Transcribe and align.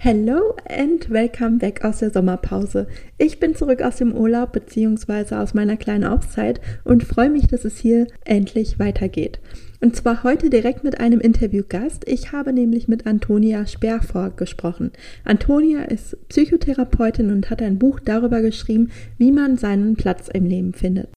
Hello 0.00 0.54
and 0.68 1.10
welcome 1.10 1.58
back 1.58 1.84
aus 1.84 1.98
der 1.98 2.10
Sommerpause. 2.10 2.86
Ich 3.18 3.40
bin 3.40 3.56
zurück 3.56 3.82
aus 3.82 3.96
dem 3.96 4.14
Urlaub 4.14 4.52
bzw. 4.52 5.34
aus 5.34 5.54
meiner 5.54 5.76
kleinen 5.76 6.04
Auszeit 6.04 6.60
und 6.84 7.02
freue 7.02 7.30
mich, 7.30 7.48
dass 7.48 7.64
es 7.64 7.78
hier 7.78 8.06
endlich 8.24 8.78
weitergeht. 8.78 9.40
Und 9.80 9.96
zwar 9.96 10.22
heute 10.22 10.50
direkt 10.50 10.84
mit 10.84 11.00
einem 11.00 11.18
Interviewgast. 11.18 12.04
Ich 12.06 12.30
habe 12.30 12.52
nämlich 12.52 12.86
mit 12.86 13.08
Antonia 13.08 13.66
Sperrvor 13.66 14.30
gesprochen. 14.36 14.92
Antonia 15.24 15.82
ist 15.82 16.16
Psychotherapeutin 16.28 17.32
und 17.32 17.50
hat 17.50 17.60
ein 17.60 17.80
Buch 17.80 17.98
darüber 17.98 18.40
geschrieben, 18.40 18.92
wie 19.16 19.32
man 19.32 19.56
seinen 19.56 19.96
Platz 19.96 20.28
im 20.28 20.46
Leben 20.46 20.74
findet. 20.74 21.08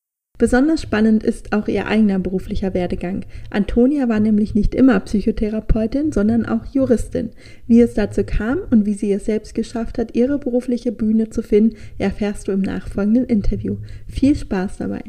Besonders 0.41 0.81
spannend 0.81 1.23
ist 1.23 1.53
auch 1.53 1.67
ihr 1.67 1.85
eigener 1.85 2.17
beruflicher 2.17 2.73
Werdegang. 2.73 3.25
Antonia 3.51 4.09
war 4.09 4.19
nämlich 4.19 4.55
nicht 4.55 4.73
immer 4.73 4.99
Psychotherapeutin, 5.01 6.11
sondern 6.11 6.47
auch 6.47 6.65
Juristin. 6.65 7.29
Wie 7.67 7.79
es 7.79 7.93
dazu 7.93 8.23
kam 8.23 8.57
und 8.71 8.87
wie 8.87 8.95
sie 8.95 9.13
es 9.13 9.25
selbst 9.25 9.53
geschafft 9.53 9.99
hat, 9.99 10.15
ihre 10.15 10.39
berufliche 10.39 10.91
Bühne 10.91 11.29
zu 11.29 11.43
finden, 11.43 11.75
erfährst 11.99 12.47
du 12.47 12.53
im 12.53 12.61
nachfolgenden 12.61 13.25
Interview. 13.25 13.77
Viel 14.07 14.35
Spaß 14.35 14.77
dabei! 14.77 15.03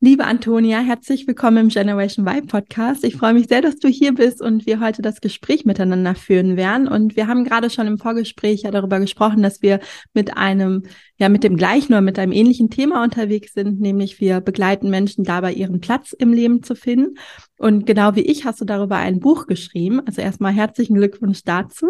Liebe 0.00 0.26
Antonia, 0.26 0.78
herzlich 0.78 1.26
willkommen 1.26 1.56
im 1.56 1.68
Generation 1.70 2.24
Y 2.24 2.46
Podcast. 2.46 3.02
Ich 3.02 3.16
freue 3.16 3.34
mich 3.34 3.48
sehr, 3.48 3.62
dass 3.62 3.80
du 3.80 3.88
hier 3.88 4.14
bist 4.14 4.40
und 4.40 4.64
wir 4.64 4.78
heute 4.78 5.02
das 5.02 5.20
Gespräch 5.20 5.64
miteinander 5.64 6.14
führen 6.14 6.56
werden. 6.56 6.86
Und 6.86 7.16
wir 7.16 7.26
haben 7.26 7.42
gerade 7.42 7.68
schon 7.68 7.88
im 7.88 7.98
Vorgespräch 7.98 8.62
ja 8.62 8.70
darüber 8.70 9.00
gesprochen, 9.00 9.42
dass 9.42 9.60
wir 9.60 9.80
mit 10.14 10.36
einem, 10.36 10.84
ja, 11.16 11.28
mit 11.28 11.42
dem 11.42 11.56
gleichen 11.56 11.94
oder 11.94 12.00
mit 12.00 12.16
einem 12.20 12.30
ähnlichen 12.30 12.70
Thema 12.70 13.02
unterwegs 13.02 13.54
sind, 13.54 13.80
nämlich 13.80 14.20
wir 14.20 14.40
begleiten 14.40 14.88
Menschen 14.88 15.24
dabei, 15.24 15.52
ihren 15.52 15.80
Platz 15.80 16.12
im 16.12 16.32
Leben 16.32 16.62
zu 16.62 16.76
finden. 16.76 17.18
Und 17.58 17.84
genau 17.84 18.14
wie 18.14 18.20
ich 18.20 18.44
hast 18.44 18.60
du 18.60 18.64
darüber 18.64 18.98
ein 18.98 19.18
Buch 19.18 19.48
geschrieben. 19.48 20.00
Also 20.06 20.22
erstmal 20.22 20.52
herzlichen 20.52 20.94
Glückwunsch 20.94 21.42
dazu. 21.42 21.88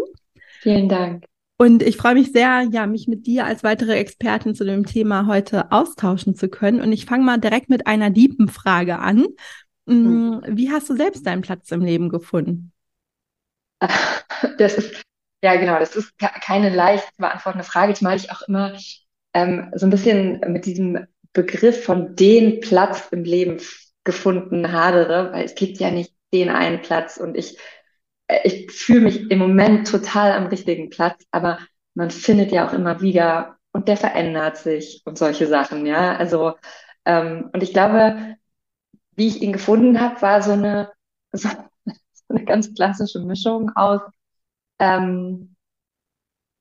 Vielen 0.62 0.88
Dank. 0.88 1.26
Und 1.60 1.82
ich 1.82 1.96
freue 1.96 2.14
mich 2.14 2.30
sehr, 2.30 2.68
ja, 2.70 2.86
mich 2.86 3.08
mit 3.08 3.26
dir 3.26 3.44
als 3.44 3.64
weitere 3.64 3.94
Expertin 3.94 4.54
zu 4.54 4.64
dem 4.64 4.86
Thema 4.86 5.26
heute 5.26 5.72
austauschen 5.72 6.36
zu 6.36 6.48
können. 6.48 6.80
Und 6.80 6.92
ich 6.92 7.04
fange 7.04 7.24
mal 7.24 7.38
direkt 7.38 7.68
mit 7.68 7.86
einer 7.88 8.14
tiefen 8.14 8.48
Frage 8.48 9.00
an. 9.00 9.26
Mhm. 9.86 10.40
Wie 10.46 10.70
hast 10.70 10.88
du 10.88 10.94
selbst 10.96 11.26
deinen 11.26 11.42
Platz 11.42 11.70
im 11.72 11.82
Leben 11.82 12.08
gefunden? 12.08 12.72
Das 14.56 14.74
ist, 14.74 15.02
ja, 15.42 15.56
genau, 15.56 15.80
das 15.80 15.96
ist 15.96 16.16
keine 16.16 16.72
leicht 16.72 17.06
zu 17.06 17.22
beantwortende 17.22 17.64
Frage, 17.64 17.94
zumal 17.94 18.16
ich 18.16 18.30
auch 18.30 18.42
immer 18.42 18.72
ähm, 19.34 19.72
so 19.74 19.84
ein 19.86 19.90
bisschen 19.90 20.38
mit 20.46 20.64
diesem 20.64 21.08
Begriff 21.32 21.84
von 21.84 22.14
den 22.14 22.60
Platz 22.60 23.08
im 23.10 23.24
Leben 23.24 23.60
gefunden 24.04 24.70
hadere, 24.70 25.32
weil 25.32 25.44
es 25.44 25.56
gibt 25.56 25.78
ja 25.78 25.90
nicht 25.90 26.12
den 26.32 26.50
einen 26.50 26.82
Platz 26.82 27.16
und 27.16 27.36
ich 27.36 27.58
ich 28.44 28.70
fühle 28.72 29.00
mich 29.02 29.30
im 29.30 29.38
Moment 29.38 29.88
total 29.88 30.32
am 30.32 30.46
richtigen 30.46 30.90
Platz, 30.90 31.24
aber 31.30 31.58
man 31.94 32.10
findet 32.10 32.52
ja 32.52 32.68
auch 32.68 32.72
immer 32.72 33.00
wieder 33.00 33.56
und 33.72 33.88
der 33.88 33.96
verändert 33.96 34.58
sich 34.58 35.02
und 35.04 35.18
solche 35.18 35.46
Sachen, 35.46 35.86
ja. 35.86 36.16
Also, 36.16 36.54
ähm, 37.04 37.50
und 37.52 37.62
ich 37.62 37.72
glaube, 37.72 38.36
wie 39.16 39.28
ich 39.28 39.42
ihn 39.42 39.52
gefunden 39.52 40.00
habe, 40.00 40.20
war 40.22 40.42
so 40.42 40.52
eine, 40.52 40.92
so, 41.32 41.48
eine 42.28 42.44
ganz 42.44 42.74
klassische 42.74 43.20
Mischung 43.20 43.70
aus 43.74 44.00
ähm, 44.78 45.56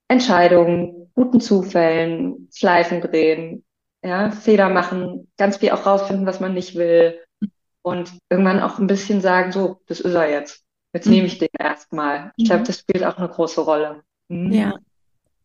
Entscheidungen, 0.07 1.11
guten 1.15 1.41
Zufällen, 1.41 2.49
Schleifen 2.53 3.01
drehen, 3.01 3.65
ja, 4.03 4.31
Fehler 4.31 4.69
machen, 4.69 5.31
ganz 5.37 5.57
viel 5.57 5.71
auch 5.71 5.85
rausfinden, 5.85 6.25
was 6.25 6.39
man 6.39 6.53
nicht 6.53 6.75
will 6.75 7.19
und 7.81 8.11
irgendwann 8.29 8.61
auch 8.61 8.79
ein 8.79 8.87
bisschen 8.87 9.21
sagen, 9.21 9.51
so, 9.51 9.81
das 9.87 9.99
ist 9.99 10.13
er 10.13 10.29
jetzt. 10.29 10.66
Jetzt 10.97 11.05
mhm. 11.05 11.13
nehme 11.13 11.27
ich 11.27 11.37
den 11.37 11.49
erstmal. 11.59 12.31
Ich 12.37 12.45
glaube, 12.45 12.61
mhm. 12.61 12.65
das 12.65 12.79
spielt 12.79 13.03
auch 13.03 13.17
eine 13.17 13.29
große 13.29 13.61
Rolle. 13.61 14.01
Mhm. 14.29 14.51
Ja. 14.51 14.73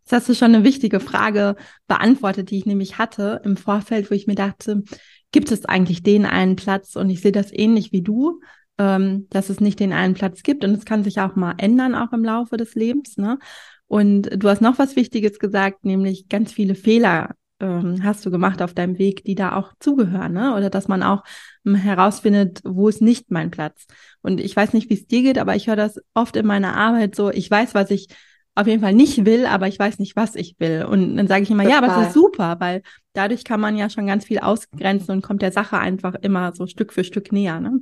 Jetzt 0.03 0.13
hast 0.13 0.29
du 0.31 0.35
schon 0.35 0.55
eine 0.55 0.65
wichtige 0.65 0.99
Frage 0.99 1.57
beantwortet, 1.87 2.51
die 2.51 2.57
ich 2.57 2.67
nämlich 2.67 2.97
hatte 2.97 3.43
im 3.45 3.59
Vorfeld, 3.59 4.11
wo 4.11 4.15
ich 4.15 4.27
mir 4.27 4.35
dachte, 4.35 4.83
gibt 5.31 5.53
es 5.53 5.67
eigentlich 5.67 6.03
den 6.03 6.25
einen 6.25 6.57
Platz? 6.57 6.97
Und 6.97 7.11
ich 7.11 7.21
sehe 7.21 7.33
das 7.33 7.53
ähnlich 7.53 7.93
wie 7.93 8.01
du, 8.01 8.41
ähm, 8.79 9.27
dass 9.29 9.51
es 9.51 9.61
nicht 9.61 9.79
den 9.79 9.93
einen 9.93 10.15
Platz 10.15 10.43
gibt. 10.43 10.65
Und 10.65 10.71
es 10.71 10.87
kann 10.87 11.05
sich 11.05 11.21
auch 11.21 11.37
mal 11.37 11.55
ändern, 11.59 11.95
auch 11.95 12.13
im 12.15 12.25
Laufe 12.25 12.57
des 12.57 12.75
Lebens. 12.75 13.19
Ne? 13.19 13.39
Und 13.87 14.31
du 14.35 14.49
hast 14.49 14.63
noch 14.63 14.79
was 14.79 14.97
Wichtiges 14.97 15.39
gesagt, 15.39 15.85
nämlich 15.85 16.31
ganz 16.31 16.51
viele 16.51 16.75
Fehler 16.75 17.35
ähm, 17.63 18.01
hast 18.03 18.27
du 18.27 18.31
gemacht 18.31 18.61
auf 18.61 18.75
deinem 18.75 18.99
Weg, 18.99 19.25
die 19.25 19.35
da 19.35 19.57
auch 19.57 19.73
zugehören, 19.79 20.33
ne? 20.33 20.55
Oder 20.55 20.69
dass 20.69 20.89
man 20.89 21.03
auch 21.03 21.23
ähm, 21.65 21.77
herausfindet, 21.77 22.61
wo 22.65 22.89
ist 22.89 23.01
nicht 23.01 23.31
mein 23.31 23.51
Platz. 23.51 23.87
Und 24.21 24.41
ich 24.41 24.55
weiß 24.55 24.73
nicht, 24.73 24.91
wie 24.91 24.95
es 24.95 25.07
dir 25.07 25.23
geht, 25.23 25.39
aber 25.39 25.55
ich 25.55 25.69
höre 25.69 25.77
das 25.77 25.99
oft 26.13 26.37
in 26.37 26.47
meiner 26.47 26.77
Arbeit 26.77 27.15
so, 27.15 27.31
ich 27.31 27.51
weiß, 27.51 27.75
was 27.75 27.91
ich 27.91 28.09
auf 28.55 28.67
jeden 28.67 28.83
Fall 28.83 28.93
nicht 28.93 29.25
will, 29.25 29.47
aber 29.47 29.69
ich 29.69 29.79
weiß 29.79 29.99
nicht, 29.99 30.17
was 30.17 30.35
ich 30.35 30.57
will. 30.59 30.85
Und 30.85 31.17
dann 31.17 31.29
sage 31.29 31.45
ich 31.45 31.51
immer, 31.51 31.63
Total. 31.63 31.81
ja, 31.81 31.85
aber 31.87 32.01
das 32.01 32.09
ist 32.09 32.15
super, 32.15 32.57
weil 32.59 32.83
dadurch 33.15 33.45
kann 33.45 33.61
man 33.61 33.77
ja 33.77 33.89
schon 33.89 34.07
ganz 34.07 34.27
viel 34.27 34.41
ausgrenzen 34.41 35.15
und 35.15 35.23
kommt 35.23 35.41
der 35.41 35.53
Sache 35.53 35.79
einfach 35.79 36.15
immer 36.17 36.53
so 36.55 36.67
Stück 36.67 36.93
für 36.93 37.05
Stück 37.05 37.33
näher. 37.33 37.61
Ne? 37.61 37.81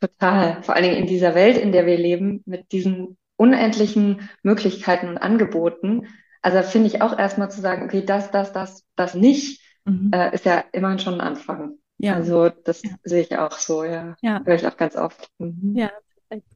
Total. 0.00 0.62
Vor 0.62 0.74
allen 0.74 0.84
Dingen 0.84 0.96
in 0.96 1.06
dieser 1.06 1.34
Welt, 1.34 1.56
in 1.56 1.72
der 1.72 1.86
wir 1.86 1.96
leben, 1.96 2.42
mit 2.44 2.72
diesen 2.72 3.16
unendlichen 3.36 4.28
Möglichkeiten 4.42 5.08
und 5.08 5.18
Angeboten, 5.18 6.08
also 6.44 6.62
finde 6.62 6.88
ich 6.88 7.00
auch 7.00 7.18
erstmal 7.18 7.50
zu 7.50 7.62
sagen, 7.62 7.84
okay, 7.84 8.04
das, 8.04 8.30
das, 8.30 8.52
das, 8.52 8.84
das 8.96 9.14
nicht, 9.14 9.62
mhm. 9.86 10.10
äh, 10.12 10.34
ist 10.34 10.44
ja 10.44 10.62
immerhin 10.72 10.98
schon 10.98 11.14
ein 11.14 11.20
Anfang. 11.22 11.78
Ja. 11.96 12.16
Also 12.16 12.50
das 12.50 12.82
ja. 12.82 12.90
sehe 13.02 13.22
ich 13.22 13.38
auch 13.38 13.52
so, 13.52 13.82
ja. 13.82 14.14
ja. 14.20 14.42
Höre 14.44 14.56
ich 14.56 14.66
auch 14.66 14.76
ganz 14.76 14.94
oft. 14.94 15.30
Mhm. 15.38 15.74
Ja, 15.74 15.90
perfekt. 16.28 16.52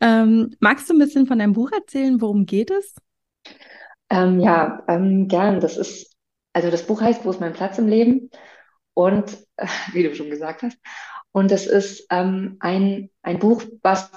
Ähm, 0.00 0.56
magst 0.60 0.88
du 0.88 0.94
ein 0.94 0.98
bisschen 0.98 1.26
von 1.26 1.38
deinem 1.38 1.52
Buch 1.52 1.70
erzählen? 1.72 2.22
Worum 2.22 2.46
geht 2.46 2.70
es? 2.70 2.94
Ähm, 4.08 4.40
ja, 4.40 4.82
ähm, 4.88 5.28
gern. 5.28 5.60
Das 5.60 5.76
ist, 5.76 6.16
also 6.54 6.70
das 6.70 6.86
Buch 6.86 7.02
heißt 7.02 7.26
Wo 7.26 7.30
ist 7.30 7.40
mein 7.40 7.52
Platz 7.52 7.76
im 7.76 7.86
Leben? 7.86 8.30
Und 8.94 9.46
äh, 9.56 9.66
wie 9.92 10.04
du 10.04 10.14
schon 10.14 10.30
gesagt 10.30 10.62
hast, 10.62 10.78
und 11.32 11.52
es 11.52 11.66
ist 11.66 12.06
ähm, 12.08 12.56
ein, 12.60 13.10
ein 13.20 13.38
Buch, 13.38 13.62
was 13.82 14.10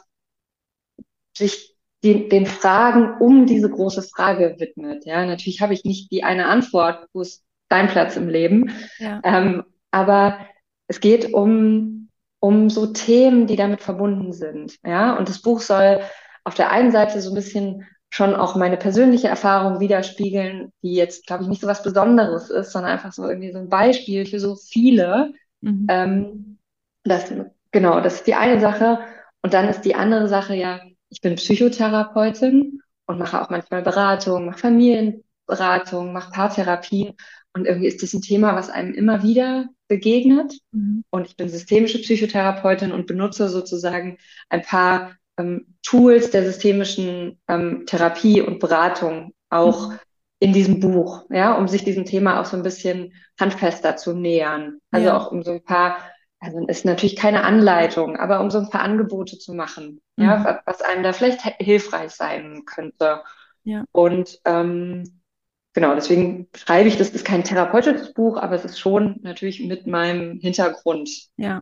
sich 1.36 1.71
den, 2.04 2.30
den 2.30 2.46
Fragen 2.46 3.18
um 3.20 3.46
diese 3.46 3.70
große 3.70 4.04
Frage 4.04 4.56
widmet. 4.60 5.06
Ja, 5.06 5.26
natürlich 5.26 5.62
habe 5.62 5.74
ich 5.74 5.86
nicht 5.86 6.12
die 6.12 6.24
eine 6.24 6.48
Antwort, 6.48 7.08
wo 7.14 7.22
ist 7.22 7.44
dein 7.70 7.88
Platz 7.88 8.18
im 8.18 8.28
Leben, 8.28 8.72
ja. 9.00 9.22
ähm, 9.24 9.64
aber 9.92 10.40
es 10.88 11.00
geht 11.00 11.34
um 11.34 12.02
um 12.42 12.70
so 12.70 12.88
Themen, 12.88 13.46
die 13.48 13.56
damit 13.56 13.82
verbunden 13.82 14.34
sind. 14.34 14.78
Ja, 14.84 15.16
und 15.16 15.30
das 15.30 15.42
Buch 15.42 15.62
soll 15.62 16.02
auf 16.44 16.56
der 16.56 16.72
einen 16.72 16.92
Seite 16.92 17.22
so 17.22 17.30
ein 17.30 17.36
bisschen 17.36 17.88
schon 18.10 18.36
auch 18.36 18.56
meine 18.56 18.78
persönliche 18.78 19.30
Erfahrung 19.30 19.80
widerspiegeln, 19.80 20.74
die 20.82 20.96
jetzt, 20.96 21.28
glaube 21.28 21.44
ich, 21.44 21.50
nicht 21.50 21.62
so 21.62 21.68
was 21.68 21.84
Besonderes 21.84 22.50
ist, 22.50 22.72
sondern 22.72 22.92
einfach 22.92 23.14
so 23.14 23.30
irgendwie 23.30 23.54
so 23.54 23.60
ein 23.60 23.70
Beispiel 23.70 24.26
für 24.26 24.40
so 24.40 24.56
viele. 24.56 25.34
Mhm. 25.62 25.86
Ähm, 25.88 26.58
das, 27.04 27.32
genau, 27.72 28.02
das 28.02 28.16
ist 28.16 28.28
die 28.28 28.34
eine 28.34 28.60
Sache. 28.60 29.00
Und 29.44 29.54
dann 29.54 29.70
ist 29.70 29.82
die 29.82 29.96
andere 29.96 30.28
Sache 30.28 30.56
ja, 30.56 30.82
ich 31.12 31.22
bin 31.22 31.36
Psychotherapeutin 31.36 32.82
und 33.06 33.20
mache 33.20 33.42
auch 33.42 33.50
manchmal 33.50 33.82
Beratung, 33.84 34.46
mache 34.46 34.60
Familienberatung, 34.60 36.14
mache 36.14 36.32
Paartherapien. 36.32 37.14
Und 37.54 37.68
irgendwie 37.68 37.88
ist 37.88 38.02
das 38.02 38.14
ein 38.14 38.22
Thema, 38.22 38.56
was 38.56 38.70
einem 38.70 38.94
immer 38.94 39.22
wieder 39.22 39.68
begegnet. 39.90 40.54
Mhm. 40.72 41.04
Und 41.10 41.28
ich 41.28 41.36
bin 41.36 41.50
systemische 41.50 42.00
Psychotherapeutin 42.00 42.94
und 42.94 43.08
benutze 43.08 43.50
sozusagen 43.50 44.18
ein 44.50 44.62
paar 44.62 45.18
ähm, 45.38 45.76
Tools 45.84 46.32
der 46.32 46.46
systemischen 46.46 47.40
ähm, 47.50 47.84
Therapie 47.86 48.42
und 48.42 48.60
Beratung 48.60 49.34
auch 49.50 49.90
mhm. 49.90 50.00
in 50.40 50.54
diesem 50.54 50.80
Buch, 50.80 51.26
ja, 51.30 51.56
um 51.58 51.68
sich 51.68 51.84
diesem 51.84 52.06
Thema 52.06 52.40
auch 52.40 52.46
so 52.46 52.56
ein 52.56 52.64
bisschen 52.64 53.14
handfester 53.38 53.98
zu 53.98 54.14
nähern. 54.14 54.80
Also 54.92 55.08
ja. 55.08 55.18
auch 55.18 55.30
um 55.30 55.44
so 55.44 55.52
ein 55.52 55.64
paar 55.64 55.98
also 56.42 56.66
ist 56.66 56.86
natürlich 56.86 57.16
keine 57.16 57.44
Anleitung, 57.44 58.18
aber 58.18 58.42
um 58.42 58.50
so 58.50 58.58
ein 58.58 58.70
paar 58.70 58.82
Angebote 58.82 59.38
zu 59.38 59.54
machen, 59.54 60.01
mhm. 60.22 60.30
ja, 60.30 60.62
was 60.66 60.82
einem 60.82 61.04
da 61.04 61.14
vielleicht 61.14 61.42
hilfreich 61.60 62.12
sein 62.12 62.64
könnte. 62.66 63.22
Ja. 63.64 63.86
Und 63.92 64.40
ähm, 64.46 65.22
genau, 65.74 65.96
deswegen 65.96 66.48
schreibe 66.56 66.88
ich, 66.88 66.98
das 66.98 67.10
ist 67.10 67.26
kein 67.26 67.44
therapeutisches 67.44 68.14
Buch, 68.14 68.38
aber 68.38 68.56
es 68.56 68.66
ist 68.66 68.80
schon 68.80 69.20
natürlich 69.22 69.62
mit 69.62 69.88
meinem 69.88 70.40
Hintergrund 70.40 71.10
ja. 71.38 71.62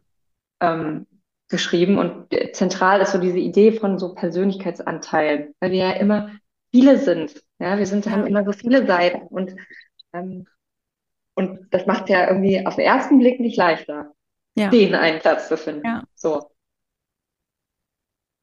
ähm, 0.60 1.08
geschrieben. 1.50 1.98
Und 1.98 2.28
zentral 2.54 3.02
ist 3.02 3.12
so 3.12 3.18
diese 3.18 3.40
Idee 3.40 3.72
von 3.72 4.00
so 4.00 4.14
Persönlichkeitsanteilen, 4.14 5.56
weil 5.60 5.72
wir 5.72 5.80
ja 5.80 5.92
immer 5.92 6.32
viele 6.72 6.98
sind. 6.98 7.44
Ja, 7.60 7.78
wir 7.78 7.86
sind, 7.86 8.10
haben 8.10 8.28
immer 8.28 8.46
so 8.46 8.52
viele 8.54 8.86
Seiten 8.86 9.28
und 9.28 9.56
ähm, 10.14 10.48
und 11.36 11.68
das 11.72 11.86
macht 11.86 12.10
ja 12.10 12.28
irgendwie 12.28 12.66
auf 12.66 12.76
den 12.76 12.84
ersten 12.84 13.18
Blick 13.18 13.40
nicht 13.40 13.56
leichter 13.56 14.12
ja. 14.56 14.70
den 14.70 14.96
einen 14.96 15.20
Platz 15.20 15.48
zu 15.48 15.58
finden. 15.58 15.86
Ja. 15.86 16.04
So. 16.16 16.52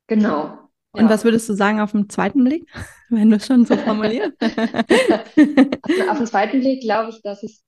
Genau. 0.06 0.58
Und 0.92 1.04
ja. 1.04 1.10
was 1.10 1.24
würdest 1.24 1.48
du 1.48 1.54
sagen 1.54 1.80
auf 1.80 1.92
den 1.92 2.08
zweiten 2.08 2.42
Blick, 2.44 2.68
wenn 3.10 3.30
du 3.30 3.38
schon 3.38 3.64
so 3.64 3.76
formulierst? 3.76 4.32
also 4.40 6.10
auf 6.10 6.18
den 6.18 6.26
zweiten 6.26 6.60
Blick 6.60 6.80
glaube 6.80 7.10
ich, 7.10 7.22
dass 7.22 7.42
es 7.42 7.62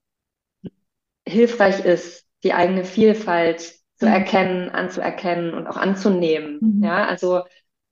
hilfreich 1.26 1.85
ist, 1.85 2.26
die 2.43 2.55
eigene 2.55 2.85
Vielfalt 2.85 3.61
zu 3.61 4.06
mhm. 4.06 4.12
erkennen, 4.12 4.70
anzuerkennen 4.70 5.55
und 5.55 5.67
auch 5.67 5.76
anzunehmen. 5.76 6.58
Mhm. 6.61 6.85
Ja, 6.85 7.06
also 7.06 7.43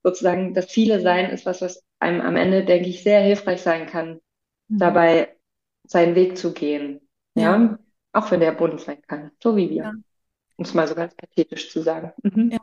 sozusagen 0.02 0.54
das 0.54 0.66
Viele 0.66 1.00
sein 1.00 1.31
ist 1.31 1.44
was, 1.44 1.60
was 1.60 1.84
einem 1.98 2.20
am 2.20 2.37
Ende, 2.37 2.64
denke 2.64 2.88
ich, 2.88 3.02
sehr 3.02 3.20
hilfreich 3.20 3.60
sein 3.60 3.87
kann, 3.87 4.20
mhm. 4.69 4.78
dabei 4.78 5.37
seinen 5.84 6.14
Weg 6.14 6.38
zu 6.38 6.52
gehen. 6.52 7.00
Ja? 7.34 7.56
ja? 7.56 7.78
auch 8.12 8.31
wenn 8.31 8.40
der 8.40 8.52
bunt 8.52 8.81
sein 8.81 9.02
kann, 9.02 9.31
so 9.43 9.56
wie 9.56 9.69
wir. 9.69 9.82
Ja. 9.82 9.93
Um 10.56 10.64
es 10.64 10.72
mal 10.72 10.88
so 10.88 10.94
ganz 10.94 11.14
pathetisch 11.14 11.70
zu 11.70 11.82
sagen. 11.82 12.12
Mhm. 12.22 12.52
Ja. 12.52 12.60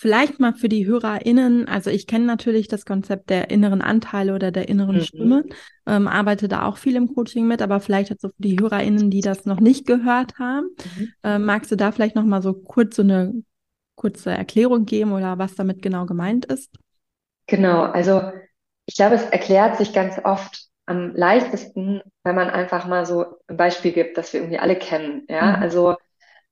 Vielleicht 0.00 0.38
mal 0.38 0.54
für 0.54 0.68
die 0.68 0.86
HörerInnen, 0.86 1.66
also 1.66 1.90
ich 1.90 2.06
kenne 2.06 2.24
natürlich 2.24 2.68
das 2.68 2.84
Konzept 2.84 3.30
der 3.30 3.50
inneren 3.50 3.82
Anteile 3.82 4.32
oder 4.32 4.52
der 4.52 4.68
inneren 4.68 4.98
mhm. 4.98 5.00
Stimme, 5.00 5.44
ähm, 5.86 6.06
arbeite 6.06 6.46
da 6.46 6.66
auch 6.66 6.76
viel 6.76 6.94
im 6.94 7.16
Coaching 7.16 7.48
mit, 7.48 7.62
aber 7.62 7.80
vielleicht 7.80 8.12
hat 8.12 8.20
so 8.20 8.28
für 8.28 8.40
die 8.40 8.60
HörerInnen, 8.60 9.10
die 9.10 9.22
das 9.22 9.44
noch 9.44 9.58
nicht 9.58 9.88
gehört 9.88 10.38
haben, 10.38 10.68
mhm. 10.96 11.12
äh, 11.24 11.40
magst 11.40 11.72
du 11.72 11.76
da 11.76 11.90
vielleicht 11.90 12.14
noch 12.14 12.22
mal 12.22 12.42
so 12.42 12.52
kurz 12.54 12.94
so 12.94 13.02
eine 13.02 13.42
kurze 13.96 14.30
Erklärung 14.30 14.84
geben 14.84 15.10
oder 15.10 15.36
was 15.36 15.56
damit 15.56 15.82
genau 15.82 16.06
gemeint 16.06 16.44
ist? 16.44 16.70
Genau, 17.48 17.82
also 17.82 18.22
ich 18.86 18.94
glaube, 18.94 19.16
es 19.16 19.24
erklärt 19.24 19.78
sich 19.78 19.92
ganz 19.92 20.20
oft 20.22 20.68
am 20.86 21.12
leichtesten, 21.16 22.02
wenn 22.22 22.36
man 22.36 22.50
einfach 22.50 22.86
mal 22.86 23.04
so 23.04 23.24
ein 23.48 23.56
Beispiel 23.56 23.90
gibt, 23.90 24.16
das 24.16 24.32
wir 24.32 24.38
irgendwie 24.38 24.60
alle 24.60 24.76
kennen. 24.76 25.26
Ja, 25.28 25.56
mhm. 25.56 25.62
also 25.64 25.96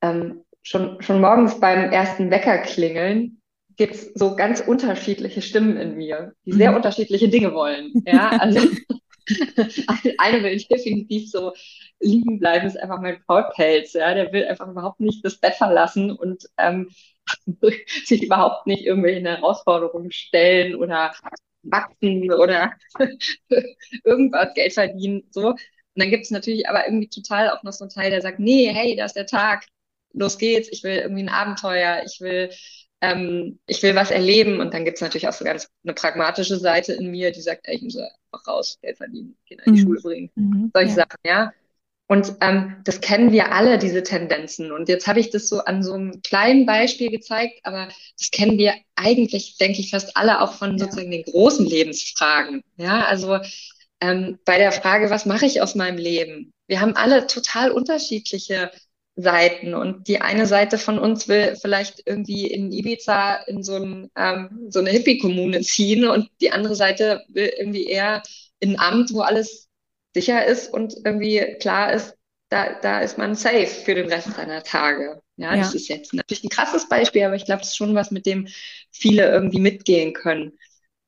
ähm, 0.02 0.42
schon, 0.66 1.00
schon 1.00 1.20
morgens 1.20 1.60
beim 1.60 1.92
ersten 1.92 2.30
Wecker 2.30 2.58
klingeln, 2.58 3.40
gibt 3.76 3.94
es 3.94 4.12
so 4.14 4.34
ganz 4.34 4.60
unterschiedliche 4.60 5.40
Stimmen 5.40 5.76
in 5.76 5.96
mir, 5.96 6.34
die 6.44 6.52
sehr 6.52 6.70
mhm. 6.70 6.78
unterschiedliche 6.78 7.28
Dinge 7.28 7.54
wollen. 7.54 7.92
Ja, 8.04 8.30
also 8.30 8.58
eine 10.18 10.42
will 10.42 10.56
definitiv 10.56 11.30
so 11.30 11.52
liegen 12.00 12.38
bleiben, 12.40 12.66
ist 12.66 12.80
einfach 12.80 13.00
mein 13.00 13.22
Brautpelz. 13.26 13.92
Ja, 13.92 14.12
der 14.12 14.32
will 14.32 14.44
einfach 14.44 14.68
überhaupt 14.68 14.98
nicht 14.98 15.24
das 15.24 15.38
Bett 15.38 15.54
verlassen 15.54 16.10
und 16.10 16.48
ähm, 16.58 16.88
sich 18.04 18.24
überhaupt 18.24 18.66
nicht 18.66 18.84
irgendwelche 18.84 19.24
Herausforderungen 19.24 20.10
stellen 20.10 20.74
oder 20.74 21.14
wachsen 21.62 22.32
oder 22.32 22.72
irgendwas 24.04 24.54
Geld 24.54 24.72
verdienen. 24.72 25.22
So. 25.30 25.50
Und 25.50 25.58
dann 25.94 26.10
gibt 26.10 26.24
es 26.24 26.30
natürlich 26.30 26.68
aber 26.68 26.86
irgendwie 26.86 27.08
total 27.08 27.50
auch 27.50 27.62
noch 27.62 27.72
so 27.72 27.84
einen 27.84 27.90
Teil, 27.90 28.10
der 28.10 28.20
sagt, 28.20 28.40
nee, 28.40 28.68
hey, 28.72 28.96
da 28.96 29.04
ist 29.04 29.16
der 29.16 29.26
Tag, 29.26 29.66
los 30.12 30.38
geht's, 30.38 30.68
ich 30.70 30.82
will 30.82 30.96
irgendwie 30.96 31.22
ein 31.22 31.28
Abenteuer, 31.28 32.02
ich 32.04 32.20
will, 32.20 32.50
ähm, 33.00 33.58
ich 33.66 33.82
will 33.82 33.94
was 33.94 34.10
erleben. 34.10 34.60
Und 34.60 34.74
dann 34.74 34.84
gibt 34.84 34.96
es 34.96 35.02
natürlich 35.02 35.28
auch 35.28 35.32
so 35.32 35.44
ganz 35.44 35.68
eine 35.84 35.94
pragmatische 35.94 36.58
Seite 36.58 36.92
in 36.94 37.10
mir, 37.10 37.32
die 37.32 37.40
sagt, 37.40 37.62
ey, 37.64 37.76
ich 37.76 37.82
muss 37.82 37.96
einfach 37.96 38.46
raus, 38.46 38.78
Geld 38.82 38.96
verdienen, 38.96 39.36
Kinder 39.46 39.66
in 39.66 39.74
die 39.74 39.80
mhm. 39.82 39.86
Schule 39.86 40.00
bringen. 40.00 40.30
Mhm. 40.34 40.70
Solche 40.74 40.90
ja. 40.90 40.94
Sachen, 40.94 41.18
ja. 41.24 41.52
Und 42.08 42.36
ähm, 42.40 42.76
das 42.84 43.00
kennen 43.00 43.32
wir 43.32 43.52
alle, 43.52 43.78
diese 43.78 44.04
Tendenzen. 44.04 44.70
Und 44.70 44.88
jetzt 44.88 45.08
habe 45.08 45.18
ich 45.18 45.30
das 45.30 45.48
so 45.48 45.58
an 45.58 45.82
so 45.82 45.94
einem 45.94 46.22
kleinen 46.22 46.64
Beispiel 46.64 47.10
gezeigt, 47.10 47.58
aber 47.64 47.88
das 48.18 48.30
kennen 48.30 48.58
wir 48.58 48.74
eigentlich, 48.94 49.56
denke 49.58 49.80
ich, 49.80 49.90
fast 49.90 50.16
alle 50.16 50.40
auch 50.40 50.54
von 50.54 50.72
ja. 50.72 50.78
sozusagen 50.78 51.10
den 51.10 51.24
großen 51.24 51.66
Lebensfragen. 51.66 52.62
Ja, 52.76 53.04
also 53.06 53.40
ähm, 54.00 54.38
bei 54.44 54.58
der 54.58 54.70
Frage, 54.70 55.10
was 55.10 55.26
mache 55.26 55.46
ich 55.46 55.60
aus 55.62 55.74
meinem 55.74 55.98
Leben? 55.98 56.52
Wir 56.68 56.80
haben 56.80 56.94
alle 56.94 57.26
total 57.26 57.72
unterschiedliche 57.72 58.70
Seiten. 59.16 59.74
Und 59.74 60.08
die 60.08 60.20
eine 60.20 60.46
Seite 60.46 60.76
von 60.76 60.98
uns 60.98 61.26
will 61.26 61.56
vielleicht 61.60 62.02
irgendwie 62.04 62.46
in 62.46 62.70
Ibiza 62.70 63.36
in 63.46 63.62
so, 63.62 63.76
ein, 63.76 64.10
ähm, 64.14 64.66
so 64.68 64.80
eine 64.80 64.90
Hippie-Kommune 64.90 65.62
ziehen 65.62 66.06
und 66.06 66.28
die 66.40 66.52
andere 66.52 66.76
Seite 66.76 67.24
will 67.28 67.50
irgendwie 67.58 67.86
eher 67.86 68.22
in 68.60 68.76
ein 68.76 68.80
Amt, 68.80 69.14
wo 69.14 69.20
alles 69.20 69.68
sicher 70.14 70.44
ist 70.44 70.72
und 70.72 70.94
irgendwie 71.04 71.56
klar 71.60 71.92
ist, 71.94 72.14
da, 72.50 72.78
da 72.80 73.00
ist 73.00 73.18
man 73.18 73.34
safe 73.34 73.66
für 73.66 73.94
den 73.94 74.06
Rest 74.06 74.34
seiner 74.34 74.62
Tage. 74.62 75.20
Ja, 75.36 75.54
ja. 75.54 75.58
das 75.58 75.74
ist 75.74 75.88
jetzt 75.88 76.14
natürlich 76.14 76.44
ein 76.44 76.50
krasses 76.50 76.88
Beispiel, 76.88 77.24
aber 77.24 77.34
ich 77.34 77.44
glaube, 77.44 77.60
das 77.60 77.70
ist 77.70 77.76
schon 77.76 77.94
was, 77.94 78.10
mit 78.10 78.26
dem 78.26 78.48
viele 78.92 79.28
irgendwie 79.28 79.60
mitgehen 79.60 80.12
können. 80.12 80.52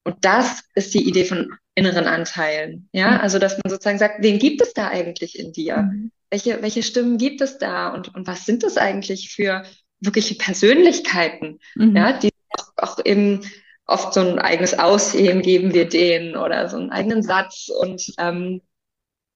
Und 0.05 0.17
das 0.23 0.63
ist 0.75 0.95
die 0.95 1.07
Idee 1.07 1.25
von 1.25 1.53
inneren 1.75 2.07
Anteilen. 2.07 2.89
Ja, 2.93 3.13
mhm. 3.13 3.21
also 3.21 3.39
dass 3.39 3.59
man 3.63 3.71
sozusagen 3.71 3.99
sagt, 3.99 4.23
wen 4.23 4.39
gibt 4.39 4.63
es 4.63 4.73
da 4.73 4.89
eigentlich 4.89 5.39
in 5.39 5.53
dir? 5.53 5.77
Mhm 5.79 6.11
welche, 6.31 6.63
welche 6.63 6.83
Stimmen 6.83 7.19
gibt 7.19 7.41
es 7.41 7.59
da 7.59 7.89
und, 7.89 8.15
und 8.15 8.27
was 8.27 8.45
sind 8.47 8.63
das 8.63 8.77
eigentlich 8.77 9.31
für 9.31 9.65
wirkliche 10.01 10.35
Persönlichkeiten, 10.35 11.59
mhm. 11.75 11.97
ja, 11.97 12.13
die 12.13 12.31
auch, 12.57 12.73
auch 12.77 13.05
eben 13.05 13.45
oft 13.87 14.13
so 14.15 14.21
ein 14.21 14.39
eigenes 14.39 14.79
Aussehen 14.79 15.43
geben 15.43 15.73
wir 15.73 15.89
denen 15.89 16.37
oder 16.37 16.69
so 16.69 16.77
einen 16.77 16.91
eigenen 16.91 17.23
Satz 17.23 17.69
und 17.69 18.13
ähm, 18.19 18.61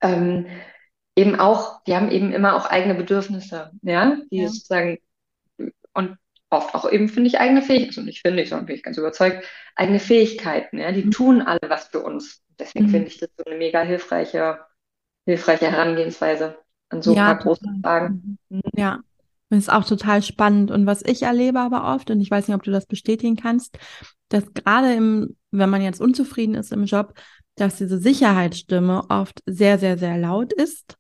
ähm, 0.03 0.47
eben 1.17 1.39
auch, 1.41 1.83
die 1.85 1.95
haben 1.95 2.11
eben 2.11 2.33
immer 2.33 2.55
auch 2.57 2.67
eigene 2.67 2.95
Bedürfnisse, 2.95 3.73
ja, 3.83 4.19
die 4.31 4.39
ja. 4.39 4.49
sozusagen 4.49 4.99
und 5.95 6.17
oft 6.51 6.75
auch 6.75 6.91
eben, 6.91 7.09
finde 7.09 7.29
ich, 7.29 7.39
eigene 7.39 7.63
Fähigkeiten, 7.63 7.89
also 7.89 8.03
nicht 8.03 8.21
finde 8.21 8.43
ich, 8.43 8.51
sondern 8.51 8.67
bin 8.67 8.77
ich 8.77 8.83
ganz 8.83 8.99
überzeugt, 8.99 9.45
eigene 9.75 10.01
Fähigkeiten, 10.01 10.79
ja, 10.79 10.93
die 10.93 11.05
mhm. 11.05 11.11
tun 11.11 11.43
alle 11.43 11.61
was 11.69 11.89
für 11.89 12.01
uns. 12.01 12.43
Deswegen 12.59 12.87
mhm. 12.87 12.91
finde 12.91 13.09
ich 13.09 13.19
das 13.19 13.31
so 13.37 13.45
eine 13.47 13.57
mega 13.57 13.81
hilfreiche, 13.81 14.61
hilfreiche 15.25 15.71
Herangehensweise 15.71 16.59
an 16.93 17.03
so 17.03 17.15
ja, 17.15 17.31
ein 17.31 17.37
paar 17.37 17.45
großen 17.45 17.81
Fragen. 17.83 18.39
Mhm. 18.49 18.61
Ja, 18.77 19.01
das 19.51 19.61
ist 19.61 19.73
auch 19.73 19.85
total 19.85 20.23
spannend. 20.23 20.71
Und 20.71 20.87
was 20.87 21.03
ich 21.03 21.23
erlebe 21.23 21.61
aber 21.61 21.95
oft, 21.95 22.11
und 22.11 22.21
ich 22.21 22.31
weiß 22.31 22.49
nicht, 22.49 22.55
ob 22.55 22.63
du 22.63 22.71
das 22.71 22.87
bestätigen 22.87 23.37
kannst, 23.37 23.79
dass 24.29 24.53
gerade 24.55 24.95
im, 24.95 25.37
wenn 25.51 25.71
man 25.71 25.83
jetzt 25.83 26.01
unzufrieden 26.01 26.55
ist 26.55 26.73
im 26.73 26.85
Job, 26.85 27.15
dass 27.57 27.77
diese 27.77 27.99
Sicherheitsstimme 27.99 29.05
oft 29.09 29.43
sehr, 29.47 29.79
sehr, 29.79 29.99
sehr 29.99 30.17
laut 30.17 30.53
ist 30.53 30.97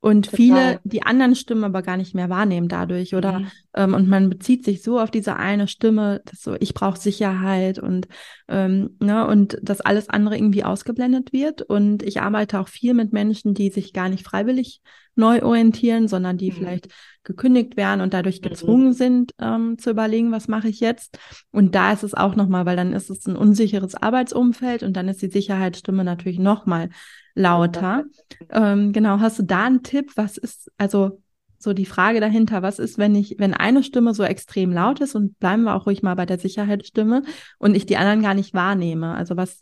und 0.00 0.30
Total. 0.30 0.36
viele 0.36 0.80
die 0.84 1.02
anderen 1.02 1.34
Stimmen 1.34 1.64
aber 1.64 1.82
gar 1.82 1.98
nicht 1.98 2.14
mehr 2.14 2.30
wahrnehmen 2.30 2.68
dadurch 2.68 3.14
oder 3.14 3.40
mhm. 3.40 3.46
ähm, 3.74 3.94
und 3.94 4.08
man 4.08 4.30
bezieht 4.30 4.64
sich 4.64 4.82
so 4.82 4.98
auf 4.98 5.10
diese 5.10 5.36
eine 5.36 5.68
Stimme, 5.68 6.22
dass 6.24 6.40
so 6.42 6.56
ich 6.58 6.72
brauche 6.72 6.98
Sicherheit 6.98 7.78
und 7.78 8.08
ähm, 8.48 8.96
ne 8.98 9.26
und 9.26 9.58
dass 9.62 9.82
alles 9.82 10.08
andere 10.08 10.36
irgendwie 10.36 10.64
ausgeblendet 10.64 11.34
wird 11.34 11.60
und 11.60 12.02
ich 12.02 12.22
arbeite 12.22 12.60
auch 12.60 12.68
viel 12.68 12.94
mit 12.94 13.12
Menschen, 13.12 13.52
die 13.52 13.68
sich 13.68 13.92
gar 13.92 14.08
nicht 14.08 14.24
freiwillig 14.24 14.80
neu 15.16 15.42
orientieren, 15.42 16.08
sondern 16.08 16.38
die 16.38 16.50
mhm. 16.50 16.54
vielleicht 16.54 16.88
gekündigt 17.22 17.76
werden 17.76 18.00
und 18.00 18.14
dadurch 18.14 18.40
mhm. 18.40 18.48
gezwungen 18.48 18.86
mhm. 18.86 18.92
sind 18.92 19.34
ähm, 19.38 19.76
zu 19.76 19.90
überlegen, 19.90 20.32
was 20.32 20.48
mache 20.48 20.68
ich 20.68 20.80
jetzt 20.80 21.18
und 21.52 21.74
da 21.74 21.92
ist 21.92 22.04
es 22.04 22.14
auch 22.14 22.36
nochmal, 22.36 22.64
weil 22.64 22.76
dann 22.76 22.94
ist 22.94 23.10
es 23.10 23.26
ein 23.26 23.36
unsicheres 23.36 23.94
Arbeitsumfeld 23.96 24.82
und 24.82 24.94
dann 24.94 25.08
ist 25.08 25.20
die 25.20 25.30
Sicherheitsstimme 25.30 26.04
natürlich 26.04 26.38
nochmal 26.38 26.88
lauter. 27.34 28.04
Ähm, 28.50 28.92
genau, 28.92 29.20
hast 29.20 29.38
du 29.38 29.42
da 29.42 29.64
einen 29.64 29.82
Tipp? 29.82 30.12
Was 30.16 30.36
ist, 30.36 30.70
also 30.78 31.20
so 31.58 31.72
die 31.74 31.86
Frage 31.86 32.20
dahinter, 32.20 32.62
was 32.62 32.78
ist, 32.78 32.96
wenn 32.96 33.14
ich, 33.14 33.36
wenn 33.38 33.52
eine 33.54 33.82
Stimme 33.82 34.14
so 34.14 34.22
extrem 34.22 34.72
laut 34.72 35.00
ist 35.00 35.14
und 35.14 35.38
bleiben 35.38 35.64
wir 35.64 35.74
auch 35.74 35.86
ruhig 35.86 36.02
mal 36.02 36.14
bei 36.14 36.26
der 36.26 36.38
Sicherheitsstimme 36.38 37.22
und 37.58 37.74
ich 37.74 37.86
die 37.86 37.98
anderen 37.98 38.22
gar 38.22 38.34
nicht 38.34 38.54
wahrnehme? 38.54 39.14
Also 39.14 39.36
was 39.36 39.58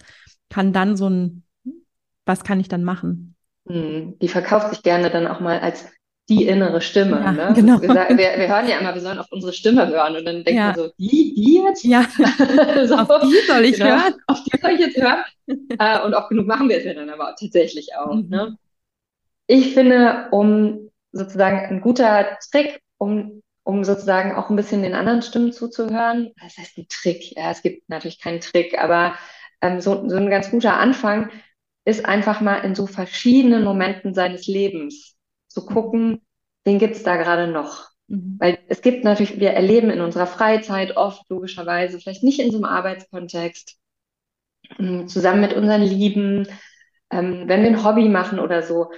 kann 0.49 0.73
dann 0.73 0.97
so 0.97 1.09
ein, 1.09 1.43
was 2.25 2.45
kann 2.45 2.61
ich 2.61 2.69
dann 2.69 2.85
machen? 2.85 3.35
Hm, 3.67 4.17
die 4.21 4.29
verkauft 4.29 4.71
sich 4.71 4.83
gerne 4.83 5.11
dann 5.11 5.27
auch 5.27 5.41
mal 5.41 5.59
als 5.59 5.91
die 6.29 6.47
innere 6.47 6.81
Stimme. 6.81 7.21
Ja, 7.21 7.33
ne? 7.33 7.53
genau. 7.55 7.81
Wir, 7.81 7.93
sagen, 7.93 8.19
wir, 8.19 8.39
wir, 8.39 8.49
hören 8.49 8.69
ja 8.69 8.79
immer, 8.79 8.95
wir 8.95 9.01
sollen 9.01 9.19
auf 9.19 9.31
unsere 9.31 9.53
Stimme 9.53 9.87
hören 9.87 10.17
und 10.17 10.25
dann 10.27 10.45
denkt 10.45 10.51
ja. 10.51 10.67
man 10.67 10.75
so, 10.75 10.91
die, 10.99 11.35
die 11.35 11.63
jetzt? 11.65 11.85
Ja, 11.85 12.03
so, 12.87 12.97
auf 12.97 13.23
die 13.23 13.47
soll 13.47 13.65
ich 13.65 13.79
genau, 13.79 13.91
hören. 13.91 14.15
Auf 14.27 14.45
die 14.45 14.59
soll 14.61 14.73
ich 14.73 14.81
jetzt 14.81 14.97
hören. 14.97 15.25
äh, 15.79 16.01
und 16.05 16.15
oft 16.15 16.29
genug 16.29 16.47
machen 16.47 16.69
wir 16.69 16.79
es 16.79 16.85
ja 16.85 16.95
dann 16.95 17.09
aber 17.09 17.35
tatsächlich 17.39 17.97
auch. 17.97 18.15
Mhm. 18.15 18.29
Ne? 18.29 18.59
Ich 19.47 19.73
finde, 19.73 20.29
um 20.31 20.91
sozusagen 21.13 21.59
ein 21.59 21.81
guter 21.81 22.39
Trick, 22.51 22.83
um, 22.99 23.43
um 23.63 23.85
sozusagen 23.85 24.35
auch 24.35 24.51
ein 24.51 24.57
bisschen 24.57 24.83
den 24.83 24.95
anderen 24.95 25.23
Stimmen 25.23 25.53
zuzuhören, 25.53 26.33
das 26.43 26.59
heißt 26.59 26.77
ein 26.77 26.87
Trick, 26.91 27.37
ja, 27.37 27.51
es 27.51 27.63
gibt 27.63 27.89
natürlich 27.89 28.21
keinen 28.21 28.41
Trick, 28.41 28.79
aber 28.79 29.15
ähm, 29.63 29.81
so, 29.81 30.07
so 30.09 30.17
ein 30.17 30.29
ganz 30.29 30.51
guter 30.51 30.79
Anfang 30.79 31.31
ist 31.87 32.05
einfach 32.05 32.43
mal 32.43 32.59
in 32.59 32.75
so 32.75 32.87
verschiedenen 32.87 33.65
Momenten 33.65 34.13
seines 34.13 34.47
Lebens 34.47 35.18
zu 35.49 35.67
gucken, 35.67 36.21
wen 36.65 36.79
gibt's 36.79 37.03
da 37.03 37.17
gerade 37.17 37.51
noch? 37.51 37.89
Mhm. 38.09 38.37
Weil 38.39 38.59
es 38.69 38.81
gibt 38.81 39.05
natürlich, 39.05 39.41
wir 39.41 39.51
erleben 39.51 39.91
in 39.91 40.01
unserer 40.01 40.27
Freizeit 40.27 40.97
oft 40.97 41.29
logischerweise, 41.29 41.99
vielleicht 42.01 42.23
nicht 42.23 42.41
in 42.41 42.51
so 42.51 42.59
einem 42.59 42.65
Arbeitskontext, 42.65 43.77
hm, 44.77 45.09
zusammen 45.09 45.41
mit 45.41 45.55
unseren 45.55 45.83
Lieben, 45.83 46.47
ähm, 47.11 47.45
wenn 47.47 47.63
wir 47.63 47.71
ein 47.71 47.85
Hobby 47.85 48.09
machen 48.09 48.39
oder 48.39 48.63
so, 48.63 48.91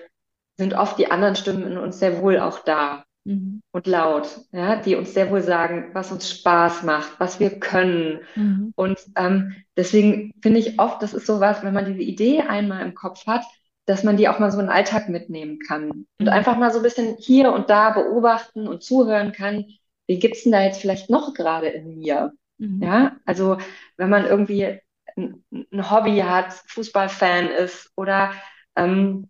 sind 0.58 0.74
oft 0.74 0.98
die 0.98 1.10
anderen 1.10 1.36
Stimmen 1.36 1.62
in 1.62 1.78
uns 1.78 1.98
sehr 1.98 2.20
wohl 2.20 2.38
auch 2.38 2.60
da 2.64 3.04
mhm. 3.24 3.62
und 3.72 3.86
laut, 3.86 4.28
ja, 4.52 4.76
die 4.76 4.94
uns 4.94 5.14
sehr 5.14 5.30
wohl 5.30 5.42
sagen, 5.42 5.90
was 5.94 6.12
uns 6.12 6.30
Spaß 6.30 6.82
macht, 6.82 7.18
was 7.18 7.40
wir 7.40 7.58
können. 7.58 8.20
Mhm. 8.34 8.72
Und 8.76 8.98
ähm, 9.16 9.54
deswegen 9.76 10.32
finde 10.42 10.60
ich 10.60 10.78
oft, 10.78 11.02
das 11.02 11.14
ist 11.14 11.26
sowas, 11.26 11.62
wenn 11.62 11.74
man 11.74 11.86
diese 11.86 12.02
Idee 12.02 12.42
einmal 12.42 12.84
im 12.84 12.94
Kopf 12.94 13.26
hat, 13.26 13.44
dass 13.90 14.04
man 14.04 14.16
die 14.16 14.28
auch 14.28 14.38
mal 14.38 14.52
so 14.52 14.60
in 14.60 14.66
den 14.66 14.72
Alltag 14.72 15.08
mitnehmen 15.08 15.58
kann 15.58 15.90
und 15.90 16.06
mhm. 16.20 16.28
einfach 16.28 16.56
mal 16.56 16.70
so 16.70 16.78
ein 16.78 16.84
bisschen 16.84 17.16
hier 17.18 17.52
und 17.52 17.70
da 17.70 17.90
beobachten 17.90 18.68
und 18.68 18.84
zuhören 18.84 19.32
kann. 19.32 19.64
Wie 20.06 20.20
gibt's 20.20 20.44
denn 20.44 20.52
da 20.52 20.62
jetzt 20.62 20.80
vielleicht 20.80 21.10
noch 21.10 21.34
gerade 21.34 21.68
in 21.68 21.98
mir? 21.98 22.32
Mhm. 22.58 22.80
Ja, 22.80 23.16
also 23.24 23.58
wenn 23.96 24.08
man 24.08 24.26
irgendwie 24.26 24.78
ein, 25.16 25.44
ein 25.50 25.90
Hobby 25.90 26.18
hat, 26.18 26.52
Fußballfan 26.68 27.48
ist 27.48 27.90
oder 27.96 28.32
ähm, 28.76 29.28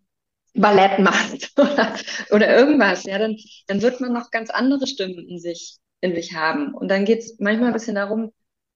Ballett 0.53 0.99
macht 0.99 1.53
oder, 1.59 1.95
oder 2.31 2.55
irgendwas, 2.55 3.05
ja, 3.05 3.19
dann, 3.19 3.37
dann 3.67 3.81
wird 3.81 4.03
man 4.03 4.13
noch 4.13 4.31
ganz 4.31 4.51
andere 4.51 4.87
Stimmen 4.87 5.27
in 5.27 5.39
sich, 5.39 5.79
in 6.03 6.15
sich 6.15 6.35
haben. 6.35 6.75
Und 6.75 6.89
dann 6.89 7.07
geht 7.07 7.21
es 7.21 7.39
manchmal 7.39 7.69
ein 7.69 7.73
bisschen 7.73 7.95
darum, 7.95 8.31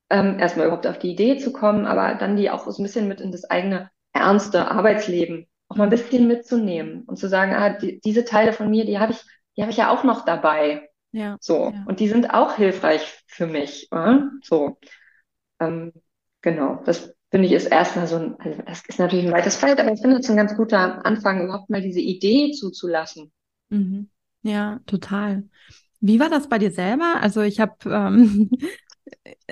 ähm, 0.09 0.39
erstmal 0.39 0.67
überhaupt 0.67 0.87
auf 0.87 0.99
die 0.99 1.11
Idee 1.11 1.37
zu 1.37 1.53
kommen, 1.53 1.85
aber 1.85 2.15
dann 2.15 2.37
die 2.37 2.49
auch 2.49 2.71
so 2.71 2.81
ein 2.81 2.87
bisschen 2.87 3.07
mit 3.07 3.21
in 3.21 3.33
das 3.33 3.45
eigene 3.45 3.91
ernste 4.15 4.71
Arbeitsleben 4.71 5.47
auch 5.75 5.79
mal 5.79 5.85
ein 5.85 5.91
bisschen 5.91 6.29
mitzunehmen 6.29 7.03
und 7.03 7.19
zu 7.19 7.29
sagen, 7.29 7.53
ah, 7.53 7.71
die, 7.71 8.01
diese 8.01 8.25
Teile 8.25 8.53
von 8.53 8.71
mir, 8.71 8.85
die 8.85 8.99
habe 8.99 9.13
ich, 9.13 9.19
die 9.57 9.63
habe 9.63 9.73
ich 9.73 9.77
ja 9.79 9.91
auch 9.91 10.05
noch 10.05 10.25
dabei. 10.25 10.89
Ja. 11.13 11.37
So. 11.41 11.73
Ja. 11.75 11.85
Und 11.87 12.01
die 12.01 12.09
sind 12.09 12.33
auch 12.33 12.57
hilfreich 12.57 13.23
für 13.27 13.47
mich. 13.47 13.89
Äh? 13.91 14.19
So. 14.43 14.79
Ähm, 15.61 15.93
genau. 16.43 16.81
Das 16.85 17.13
finde 17.31 17.49
ich 17.49 17.53
ist 17.53 17.67
erstmal 17.67 18.07
so 18.07 18.17
ein, 18.17 18.37
also 18.39 18.63
das 18.63 18.83
ist 18.87 18.99
natürlich 18.99 19.27
ein 19.27 19.33
weites 19.33 19.57
Feld, 19.57 19.81
aber 19.81 19.93
ich 19.93 20.01
finde 20.01 20.19
es 20.19 20.31
ein 20.31 20.37
ganz 20.37 20.57
guter 20.57 21.05
Anfang, 21.05 21.43
überhaupt 21.43 21.71
mal 21.71 21.83
diese 21.83 22.01
Idee 22.01 22.53
zuzulassen. 22.53 23.33
Mhm. 23.71 24.09
Ja, 24.43 24.81
total. 24.87 25.45
Wie 26.01 26.21
war 26.21 26.31
das 26.31 26.49
bei 26.49 26.59
dir 26.59 26.71
selber? 26.71 27.17
Also 27.21 27.41
ich 27.43 27.59
habe 27.59 27.75
ähm, 27.87 28.51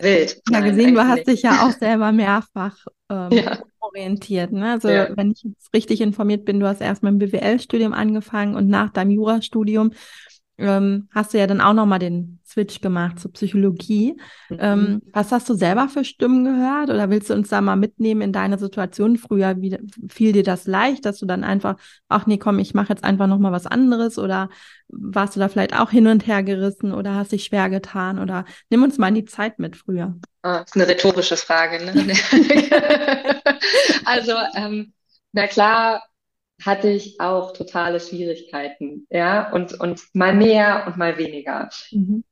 Wild. 0.01 0.41
ja 0.51 0.61
gesehen, 0.61 0.95
du 0.95 1.01
hast 1.07 1.17
nicht. 1.17 1.29
dich 1.29 1.43
ja 1.43 1.67
auch 1.67 1.73
selber 1.73 2.13
mehrfach 2.13 2.77
ähm, 3.11 3.33
Ja. 3.33 3.59
orientiert. 3.81 4.53
Ne? 4.53 4.73
Also 4.73 4.89
Ja. 4.89 5.09
wenn 5.17 5.33
ich 5.33 5.43
jetzt 5.43 5.73
richtig 5.75 6.01
informiert 6.01 6.45
bin, 6.45 6.61
du 6.61 6.67
hast 6.67 6.81
erst 6.81 7.03
mit 7.03 7.11
dem 7.13 7.19
BWL-Studium 7.19 7.93
angefangen 7.93 8.55
und 8.55 8.69
nach 8.69 8.91
deinem 8.91 9.11
Jurastudium 9.11 9.93
ähm, 10.63 11.09
hast 11.13 11.35
du 11.35 11.39
ja 11.39 11.47
dann 11.47 11.61
auch 11.61 11.75
nochmal 11.75 11.99
den 11.99 12.39
Switch 12.47 12.81
gemacht 12.81 13.19
zur 13.19 13.33
Psychologie. 13.33 14.17
Mhm. 14.49 14.59
Ähm, 14.61 15.03
was 15.13 15.33
hast 15.33 15.49
du 15.49 15.55
selber 15.55 15.89
für 15.89 16.05
Stimmen 16.05 16.45
gehört 16.45 16.91
oder 16.91 17.11
willst 17.11 17.31
du 17.31 17.35
uns 17.35 17.49
da 17.49 17.61
mal 17.61 17.77
mitnehmen 17.77 18.21
in 18.21 18.33
deine 18.33 18.59
Situation 18.59 19.17
früher? 19.17 19.61
Wie, 19.61 19.77
fiel 20.09 20.33
dir 20.33 20.43
das 20.43 20.67
leicht, 20.67 21.05
dass 21.05 21.19
du 21.19 21.27
dann 21.27 21.45
einfach, 21.45 21.77
ach 22.09 22.27
nee, 22.27 22.39
komm, 22.39 22.59
ich 22.59 22.75
mache 22.75 22.91
jetzt 22.91 23.05
einfach 23.05 23.27
nochmal 23.27 23.53
was 23.53 23.67
anderes 23.67 24.19
oder 24.19 24.49
warst 24.89 25.35
du 25.35 25.41
da 25.41 25.49
vielleicht 25.49 25.79
auch 25.79 25.91
hin 25.91 26.07
und 26.07 26.27
her 26.27 26.43
gerissen 26.43 26.93
oder 26.93 27.15
hast 27.15 27.33
dich 27.33 27.45
schwer 27.45 27.69
getan 27.69 28.19
oder 28.19 28.45
nimm 28.71 28.83
uns 28.83 28.99
mal 28.99 29.09
in 29.09 29.15
die 29.17 29.25
Zeit 29.25 29.59
mit 29.59 29.77
früher. 29.77 30.15
Ah, 30.43 30.59
ist 30.59 30.75
eine 30.75 30.87
rhetorische 30.87 31.37
Frage, 31.37 31.85
ne? 31.85 31.93
Also, 34.05 34.33
ähm, 34.55 34.93
na 35.33 35.47
klar 35.47 36.03
hatte 36.65 36.89
ich 36.89 37.21
auch 37.21 37.53
totale 37.53 38.01
Schwierigkeiten, 38.01 39.07
ja, 39.11 39.53
und, 39.53 39.79
und 39.81 40.03
mal 40.15 40.35
mehr 40.35 40.85
und 40.87 40.97
mal 40.97 41.19
weniger. 41.19 41.71
Mhm. 41.91 42.25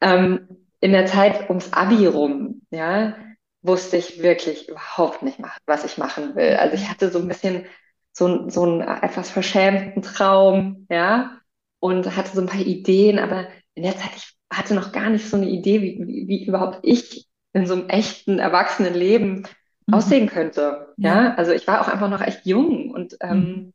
Ähm, 0.00 0.48
in 0.80 0.92
der 0.92 1.06
Zeit 1.06 1.48
ums 1.48 1.72
Abi 1.72 2.06
rum, 2.06 2.62
ja, 2.70 3.16
wusste 3.62 3.96
ich 3.96 4.22
wirklich 4.22 4.68
überhaupt 4.68 5.22
nicht, 5.22 5.38
was 5.66 5.84
ich 5.84 5.98
machen 5.98 6.34
will. 6.34 6.54
Also 6.56 6.74
ich 6.74 6.90
hatte 6.90 7.10
so 7.10 7.20
ein 7.20 7.28
bisschen 7.28 7.66
so, 8.12 8.48
so 8.48 8.64
einen 8.64 8.80
etwas 8.80 9.30
verschämten 9.30 10.02
Traum, 10.02 10.86
ja, 10.90 11.38
und 11.78 12.16
hatte 12.16 12.34
so 12.34 12.40
ein 12.40 12.48
paar 12.48 12.60
Ideen, 12.60 13.18
aber 13.18 13.48
in 13.74 13.82
der 13.84 13.96
Zeit, 13.96 14.10
ich 14.16 14.36
hatte 14.50 14.74
noch 14.74 14.92
gar 14.92 15.10
nicht 15.10 15.28
so 15.28 15.36
eine 15.36 15.48
Idee, 15.48 15.80
wie, 15.82 15.98
wie, 16.06 16.28
wie 16.28 16.44
überhaupt 16.44 16.80
ich 16.82 17.26
in 17.52 17.66
so 17.66 17.74
einem 17.74 17.88
echten 17.88 18.38
Erwachsenenleben 18.38 19.46
Mhm. 19.86 19.94
aussehen 19.94 20.28
könnte. 20.28 20.94
Ja. 20.96 21.34
Also 21.34 21.52
ich 21.52 21.66
war 21.66 21.80
auch 21.80 21.88
einfach 21.88 22.08
noch 22.10 22.20
echt 22.20 22.46
jung 22.46 22.90
und 22.90 23.16
ähm, 23.20 23.38
Mhm. 23.40 23.72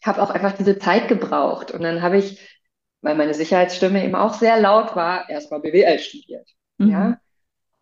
ich 0.00 0.06
habe 0.06 0.22
auch 0.22 0.30
einfach 0.30 0.52
diese 0.52 0.78
Zeit 0.78 1.08
gebraucht. 1.08 1.70
Und 1.72 1.82
dann 1.82 2.02
habe 2.02 2.18
ich, 2.18 2.40
weil 3.02 3.14
meine 3.16 3.34
Sicherheitsstimme 3.34 4.04
eben 4.04 4.14
auch 4.14 4.34
sehr 4.34 4.60
laut 4.60 4.96
war, 4.96 5.28
erstmal 5.30 5.60
BWL 5.60 5.98
studiert. 5.98 6.48
Mhm. 6.78 6.90
Ja, 6.90 7.20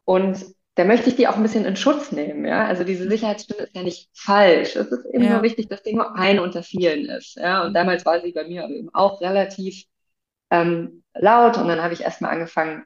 und 0.04 0.44
da 0.76 0.84
möchte 0.84 1.08
ich 1.08 1.16
die 1.16 1.26
auch 1.28 1.36
ein 1.36 1.42
bisschen 1.42 1.64
in 1.64 1.76
Schutz 1.76 2.12
nehmen. 2.12 2.44
Ja, 2.46 2.66
also 2.66 2.84
diese 2.84 3.08
Sicherheitsstimme 3.08 3.62
ist 3.62 3.74
ja 3.76 3.82
nicht 3.82 4.10
falsch. 4.14 4.76
Es 4.76 4.88
ist 4.88 5.06
eben 5.06 5.24
Ja. 5.24 5.30
nur 5.34 5.42
wichtig, 5.42 5.68
dass 5.68 5.82
die 5.82 5.94
nur 5.94 6.14
eine 6.16 6.42
unter 6.42 6.62
vielen 6.62 7.06
ist. 7.06 7.36
Ja, 7.36 7.64
und 7.64 7.74
damals 7.74 8.04
war 8.04 8.20
sie 8.20 8.32
bei 8.32 8.44
mir 8.46 8.64
aber 8.64 8.74
eben 8.74 8.90
auch 8.94 9.20
relativ 9.22 9.84
ähm, 10.50 11.02
laut. 11.14 11.58
Und 11.58 11.68
dann 11.68 11.82
habe 11.82 11.94
ich 11.94 12.02
erstmal 12.02 12.32
angefangen, 12.32 12.84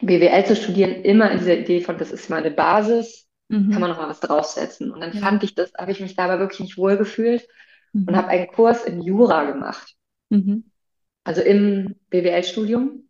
BWL 0.00 0.44
zu 0.46 0.56
studieren, 0.56 1.02
immer 1.04 1.30
in 1.30 1.38
dieser 1.38 1.56
Idee 1.58 1.80
von, 1.80 1.98
das 1.98 2.12
ist 2.12 2.30
meine 2.30 2.50
Basis 2.50 3.26
Mhm. 3.52 3.70
kann 3.72 3.80
man 3.80 3.90
noch 3.90 3.98
mal 3.98 4.08
was 4.08 4.20
draufsetzen. 4.20 4.90
Und 4.92 5.00
dann 5.00 5.12
Ja. 5.12 5.20
fand 5.20 5.44
ich 5.44 5.54
das, 5.54 5.72
habe 5.74 5.92
ich 5.92 6.00
mich 6.00 6.16
dabei 6.16 6.38
wirklich 6.38 6.60
nicht 6.60 6.78
wohl 6.78 6.96
gefühlt 6.96 7.46
und 8.06 8.14
Mhm. 8.14 8.16
habe 8.16 8.28
einen 8.28 8.48
Kurs 8.48 8.84
in 8.84 9.02
Jura 9.02 9.44
gemacht, 9.44 9.94
Mhm. 10.30 10.64
also 11.24 11.40
im 11.42 11.96
BWL-Studium 12.10 13.08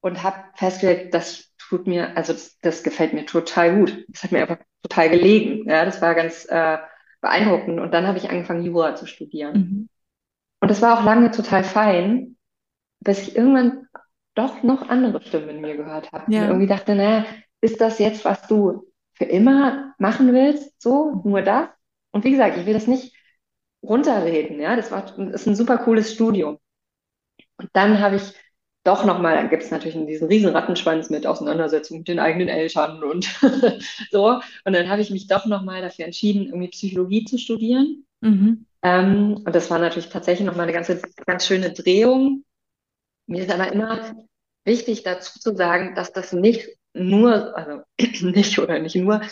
und 0.00 0.22
habe 0.22 0.38
festgestellt, 0.56 1.14
das 1.14 1.52
tut 1.58 1.86
mir, 1.86 2.16
also 2.16 2.32
das, 2.32 2.58
das 2.60 2.82
gefällt 2.82 3.12
mir 3.14 3.26
total 3.26 3.76
gut. 3.76 4.04
Das 4.08 4.24
hat 4.24 4.32
mir 4.32 4.42
einfach 4.42 4.58
total 4.82 5.10
gelegen. 5.10 5.68
Ja, 5.68 5.84
das 5.84 6.00
war 6.02 6.14
ganz 6.14 6.46
äh, 6.48 6.78
beeindruckend. 7.20 7.80
Und 7.80 7.92
dann 7.92 8.06
habe 8.06 8.18
ich 8.18 8.30
angefangen, 8.30 8.64
Jura 8.64 8.94
zu 8.96 9.06
studieren. 9.06 9.56
Mhm. 9.58 9.88
Und 10.60 10.70
das 10.70 10.82
war 10.82 10.98
auch 10.98 11.04
lange 11.04 11.30
total 11.30 11.64
fein, 11.64 12.36
bis 13.00 13.22
ich 13.28 13.36
irgendwann 13.36 13.88
doch 14.34 14.62
noch 14.62 14.88
andere 14.88 15.22
Stimmen 15.22 15.48
in 15.48 15.60
mir 15.60 15.76
gehört 15.76 16.12
habe. 16.12 16.32
Ja. 16.32 16.42
Und 16.42 16.48
irgendwie 16.48 16.66
dachte, 16.66 16.94
naja, 16.94 17.26
ist 17.60 17.80
das 17.80 17.98
jetzt, 17.98 18.24
was 18.24 18.46
du 18.46 18.85
für 19.16 19.24
immer 19.24 19.94
machen 19.98 20.32
willst? 20.32 20.80
So, 20.80 21.22
nur 21.24 21.42
das? 21.42 21.68
Und 22.12 22.24
wie 22.24 22.30
gesagt, 22.30 22.56
ich 22.56 22.66
will 22.66 22.74
das 22.74 22.86
nicht 22.86 23.14
runterreden, 23.82 24.60
ja. 24.60 24.76
Das 24.76 24.90
war, 24.90 25.02
das 25.04 25.42
ist 25.42 25.46
ein 25.46 25.56
super 25.56 25.78
cooles 25.78 26.12
Studium. 26.12 26.58
Und 27.58 27.70
dann 27.72 28.00
habe 28.00 28.16
ich 28.16 28.34
doch 28.84 29.04
nochmal, 29.04 29.34
dann 29.34 29.50
gibt 29.50 29.64
es 29.64 29.70
natürlich 29.70 29.98
diesen 30.06 30.28
riesen 30.28 30.50
Rattenschwanz 30.50 31.10
mit 31.10 31.26
Auseinandersetzung 31.26 31.98
mit 31.98 32.08
den 32.08 32.20
eigenen 32.20 32.48
Eltern 32.48 33.02
und 33.02 33.26
so. 34.10 34.40
Und 34.64 34.72
dann 34.72 34.88
habe 34.88 35.02
ich 35.02 35.10
mich 35.10 35.26
doch 35.26 35.46
nochmal 35.46 35.82
dafür 35.82 36.04
entschieden, 36.04 36.46
irgendwie 36.46 36.68
Psychologie 36.68 37.24
zu 37.24 37.38
studieren. 37.38 38.06
Mhm. 38.20 38.66
Ähm, 38.82 39.42
und 39.44 39.54
das 39.54 39.70
war 39.70 39.78
natürlich 39.78 40.08
tatsächlich 40.08 40.46
nochmal 40.46 40.64
eine 40.64 40.72
ganze, 40.72 41.02
ganz 41.26 41.46
schöne 41.46 41.72
Drehung. 41.72 42.44
Mir 43.26 43.42
ist 43.42 43.50
aber 43.50 43.72
immer 43.72 44.14
wichtig 44.64 45.02
dazu 45.02 45.40
zu 45.40 45.56
sagen, 45.56 45.94
dass 45.96 46.12
das 46.12 46.32
nicht 46.32 46.68
nur, 46.96 47.56
also 47.56 47.82
nicht 48.26 48.58
oder 48.58 48.78
nicht 48.78 48.96
nur 48.96 49.22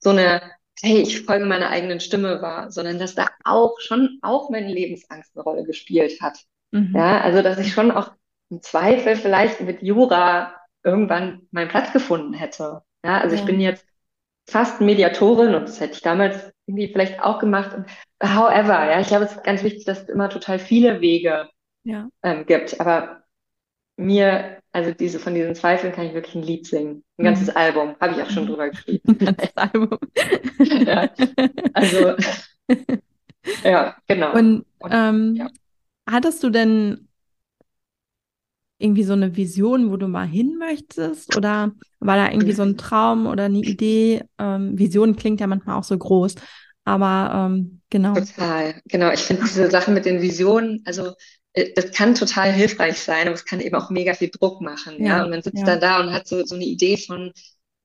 so 0.00 0.10
eine, 0.10 0.42
hey, 0.82 1.00
ich 1.02 1.22
folge 1.22 1.46
meiner 1.46 1.70
eigenen 1.70 2.00
Stimme 2.00 2.42
war, 2.42 2.70
sondern 2.70 2.98
dass 2.98 3.14
da 3.14 3.28
auch 3.44 3.78
schon 3.80 4.18
auch 4.22 4.50
meine 4.50 4.72
Lebensangst 4.72 5.32
eine 5.34 5.42
Rolle 5.44 5.64
gespielt 5.64 6.20
hat. 6.20 6.38
Mhm. 6.72 6.94
Ja, 6.96 7.20
also 7.20 7.42
dass 7.42 7.58
ich 7.58 7.72
schon 7.72 7.90
auch 7.90 8.12
im 8.50 8.62
Zweifel 8.62 9.16
vielleicht 9.16 9.60
mit 9.60 9.82
Jura 9.82 10.54
irgendwann 10.82 11.48
meinen 11.50 11.68
Platz 11.68 11.92
gefunden 11.92 12.34
hätte. 12.34 12.82
Ja, 13.04 13.20
also 13.20 13.34
ich 13.34 13.40
Ja. 13.40 13.46
bin 13.46 13.60
jetzt 13.60 13.86
fast 14.48 14.80
Mediatorin 14.80 15.54
und 15.54 15.68
das 15.68 15.80
hätte 15.80 15.94
ich 15.94 16.02
damals 16.02 16.52
irgendwie 16.66 16.88
vielleicht 16.92 17.20
auch 17.22 17.38
gemacht. 17.38 17.74
Und 17.74 17.86
however, 18.22 18.90
ja, 18.90 19.00
ich 19.00 19.08
glaube, 19.08 19.24
es 19.24 19.32
ist 19.32 19.44
ganz 19.44 19.62
wichtig, 19.62 19.84
dass 19.84 20.02
es 20.02 20.08
immer 20.08 20.28
total 20.30 20.58
viele 20.58 21.00
Wege 21.00 21.48
Ja. 21.84 22.08
ähm, 22.22 22.46
gibt. 22.46 22.80
Aber 22.80 23.24
mir, 23.96 24.60
also 24.72 24.92
diese 24.92 25.20
von 25.20 25.34
diesen 25.34 25.54
Zweifeln 25.54 25.92
kann 25.94 26.06
ich 26.06 26.14
wirklich 26.14 26.34
ein 26.36 26.42
Lied 26.42 26.66
singen. 26.66 27.03
Ein 27.18 27.24
ganzes 27.24 27.48
Mhm. 27.48 27.56
Album, 27.56 27.96
habe 28.00 28.14
ich 28.14 28.22
auch 28.22 28.30
schon 28.30 28.46
drüber 28.46 28.70
geschrieben. 28.70 29.18
Das 29.18 29.56
Album. 29.56 29.98
Ja, 30.86 31.10
also, 31.74 32.16
ja, 33.62 33.96
genau. 34.06 34.32
Und 34.32 34.66
Und, 34.78 34.92
ähm, 34.92 35.34
ja. 35.34 35.48
hattest 36.08 36.42
du 36.42 36.50
denn 36.50 37.08
irgendwie 38.78 39.04
so 39.04 39.12
eine 39.12 39.36
Vision, 39.36 39.90
wo 39.90 39.96
du 39.96 40.08
mal 40.08 40.26
hin 40.26 40.56
möchtest? 40.58 41.32
Oder 41.36 41.72
war 42.00 42.16
da 42.16 42.30
irgendwie 42.30 42.52
so 42.52 42.62
ein 42.62 42.76
Traum 42.76 43.26
oder 43.26 43.44
eine 43.44 43.58
Idee? 43.58 44.24
Ähm, 44.38 44.78
Vision 44.78 45.16
klingt 45.16 45.40
ja 45.40 45.46
manchmal 45.46 45.76
auch 45.78 45.84
so 45.84 45.96
groß, 45.96 46.34
aber 46.84 47.48
ähm, 47.52 47.80
genau. 47.90 48.26
Total, 48.26 48.80
genau. 48.86 49.10
Ich 49.12 49.20
finde 49.24 49.42
diese 49.42 49.70
Sache 49.70 49.90
mit 49.90 50.04
den 50.04 50.22
Visionen, 50.22 50.82
also 50.86 51.14
das 51.76 51.92
kann 51.92 52.14
total 52.14 52.52
hilfreich 52.52 52.98
sein, 52.98 53.26
aber 53.26 53.34
es 53.34 53.44
kann 53.44 53.60
eben 53.60 53.76
auch 53.76 53.90
mega 53.90 54.14
viel 54.14 54.30
Druck 54.30 54.60
machen, 54.60 55.02
ja. 55.04 55.18
Ja, 55.18 55.24
Und 55.24 55.30
man 55.30 55.42
sitzt 55.42 55.58
ja. 55.58 55.64
dann 55.66 55.80
da 55.80 56.00
und 56.00 56.12
hat 56.12 56.26
so, 56.26 56.44
so 56.44 56.54
eine 56.56 56.64
Idee 56.64 56.96
von, 56.96 57.32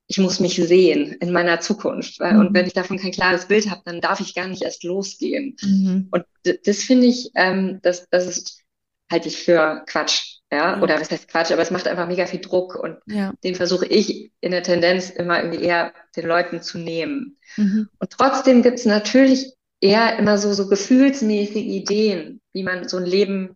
ich 0.07 0.17
muss 0.17 0.39
mich 0.39 0.55
sehen 0.55 1.13
in 1.19 1.31
meiner 1.31 1.59
Zukunft. 1.59 2.19
Weil, 2.19 2.37
Und 2.37 2.49
Mhm. 2.49 2.53
wenn 2.53 2.65
ich 2.65 2.73
davon 2.73 2.97
kein 2.97 3.11
klares 3.11 3.47
Bild 3.47 3.69
habe, 3.69 3.81
dann 3.85 4.01
darf 4.01 4.19
ich 4.21 4.33
gar 4.33 4.47
nicht 4.47 4.63
erst 4.63 4.83
losgehen. 4.83 5.55
Mhm. 5.61 6.07
Und 6.11 6.25
das 6.65 6.79
finde 6.79 7.07
ich, 7.07 7.31
ähm, 7.35 7.79
das, 7.83 8.07
das 8.09 8.25
ist, 8.27 8.63
halte 9.11 9.27
ich 9.27 9.37
für 9.37 9.83
Quatsch, 9.87 10.37
ja. 10.51 10.81
Ja. 10.81 10.81
Oder 10.81 10.99
was 10.99 11.11
heißt 11.11 11.27
Quatsch, 11.27 11.51
aber 11.51 11.61
es 11.61 11.71
macht 11.71 11.87
einfach 11.87 12.07
mega 12.07 12.25
viel 12.25 12.41
Druck 12.41 12.75
und 12.75 12.97
Ja. 13.05 13.33
den 13.43 13.53
versuche 13.55 13.85
ich 13.85 14.31
in 14.41 14.51
der 14.51 14.63
Tendenz 14.63 15.11
immer 15.11 15.43
irgendwie 15.43 15.63
eher 15.63 15.93
den 16.15 16.25
Leuten 16.27 16.61
zu 16.61 16.79
nehmen. 16.79 17.37
Mhm. 17.55 17.87
Und 17.99 18.09
trotzdem 18.11 18.63
gibt 18.63 18.79
es 18.79 18.85
natürlich 18.85 19.53
eher 19.79 20.17
immer 20.17 20.37
so, 20.37 20.53
so 20.53 20.67
gefühlsmäßige 20.67 21.55
Ideen, 21.57 22.41
wie 22.53 22.63
man 22.63 22.87
so 22.89 22.97
ein 22.97 23.05
Leben 23.05 23.55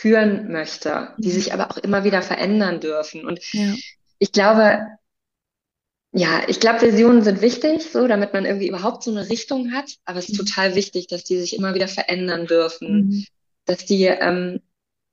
führen 0.00 0.50
möchte, 0.52 1.14
die 1.18 1.30
sich 1.30 1.52
aber 1.52 1.70
auch 1.70 1.76
immer 1.78 2.04
wieder 2.04 2.22
verändern 2.22 2.80
dürfen. 2.80 3.24
Und 3.26 3.40
Ja. 3.52 3.74
ich 4.18 4.32
glaube, 4.32 4.86
ja, 6.12 6.42
ich 6.48 6.58
glaube, 6.58 6.82
Visionen 6.82 7.22
sind 7.22 7.40
wichtig, 7.40 7.88
so, 7.90 8.08
damit 8.08 8.32
man 8.32 8.44
irgendwie 8.44 8.68
überhaupt 8.68 9.04
so 9.04 9.10
eine 9.12 9.28
Richtung 9.28 9.72
hat. 9.72 9.92
Aber 10.04 10.18
es 10.18 10.28
ist 10.28 10.40
Mhm. 10.40 10.46
total 10.46 10.74
wichtig, 10.74 11.06
dass 11.06 11.22
die 11.24 11.38
sich 11.38 11.56
immer 11.56 11.74
wieder 11.74 11.86
verändern 11.88 12.46
dürfen, 12.46 13.06
Mhm. 13.08 13.24
dass 13.64 13.84
die, 13.84 14.06
ähm, 14.06 14.60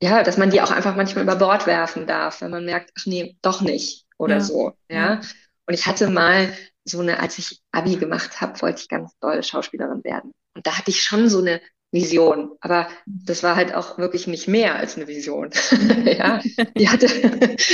ja, 0.01 0.23
dass 0.23 0.37
man 0.37 0.49
die 0.49 0.61
auch 0.61 0.71
einfach 0.71 0.95
manchmal 0.95 1.23
über 1.23 1.35
Bord 1.35 1.67
werfen 1.67 2.07
darf, 2.07 2.41
wenn 2.41 2.51
man 2.51 2.65
merkt, 2.65 2.91
ach 2.99 3.05
nee, 3.05 3.37
doch 3.41 3.61
nicht. 3.61 4.05
oder 4.19 4.37
Ja. 4.37 4.41
so. 4.41 4.73
Ja. 4.89 5.21
Und 5.67 5.73
ich 5.75 5.85
hatte 5.85 6.09
mal 6.09 6.51
so 6.83 7.01
eine, 7.01 7.19
als 7.19 7.37
ich 7.37 7.61
Abi 7.71 7.97
gemacht 7.97 8.41
habe, 8.41 8.59
wollte 8.63 8.81
ich 8.81 8.87
ganz 8.89 9.11
doll 9.19 9.43
Schauspielerin 9.43 10.03
werden. 10.03 10.31
Und 10.55 10.65
da 10.65 10.75
hatte 10.75 10.89
ich 10.89 11.03
schon 11.03 11.29
so 11.29 11.37
eine 11.39 11.61
Vision, 11.91 12.51
aber 12.61 12.87
das 13.05 13.43
war 13.43 13.55
halt 13.55 13.73
auch 13.73 13.97
wirklich 13.97 14.27
nicht 14.27 14.47
mehr 14.47 14.75
als 14.75 14.97
eine 14.97 15.07
Vision. 15.07 15.51
Ja, 16.05 16.41
die 16.77 16.89
hatte, 16.89 17.07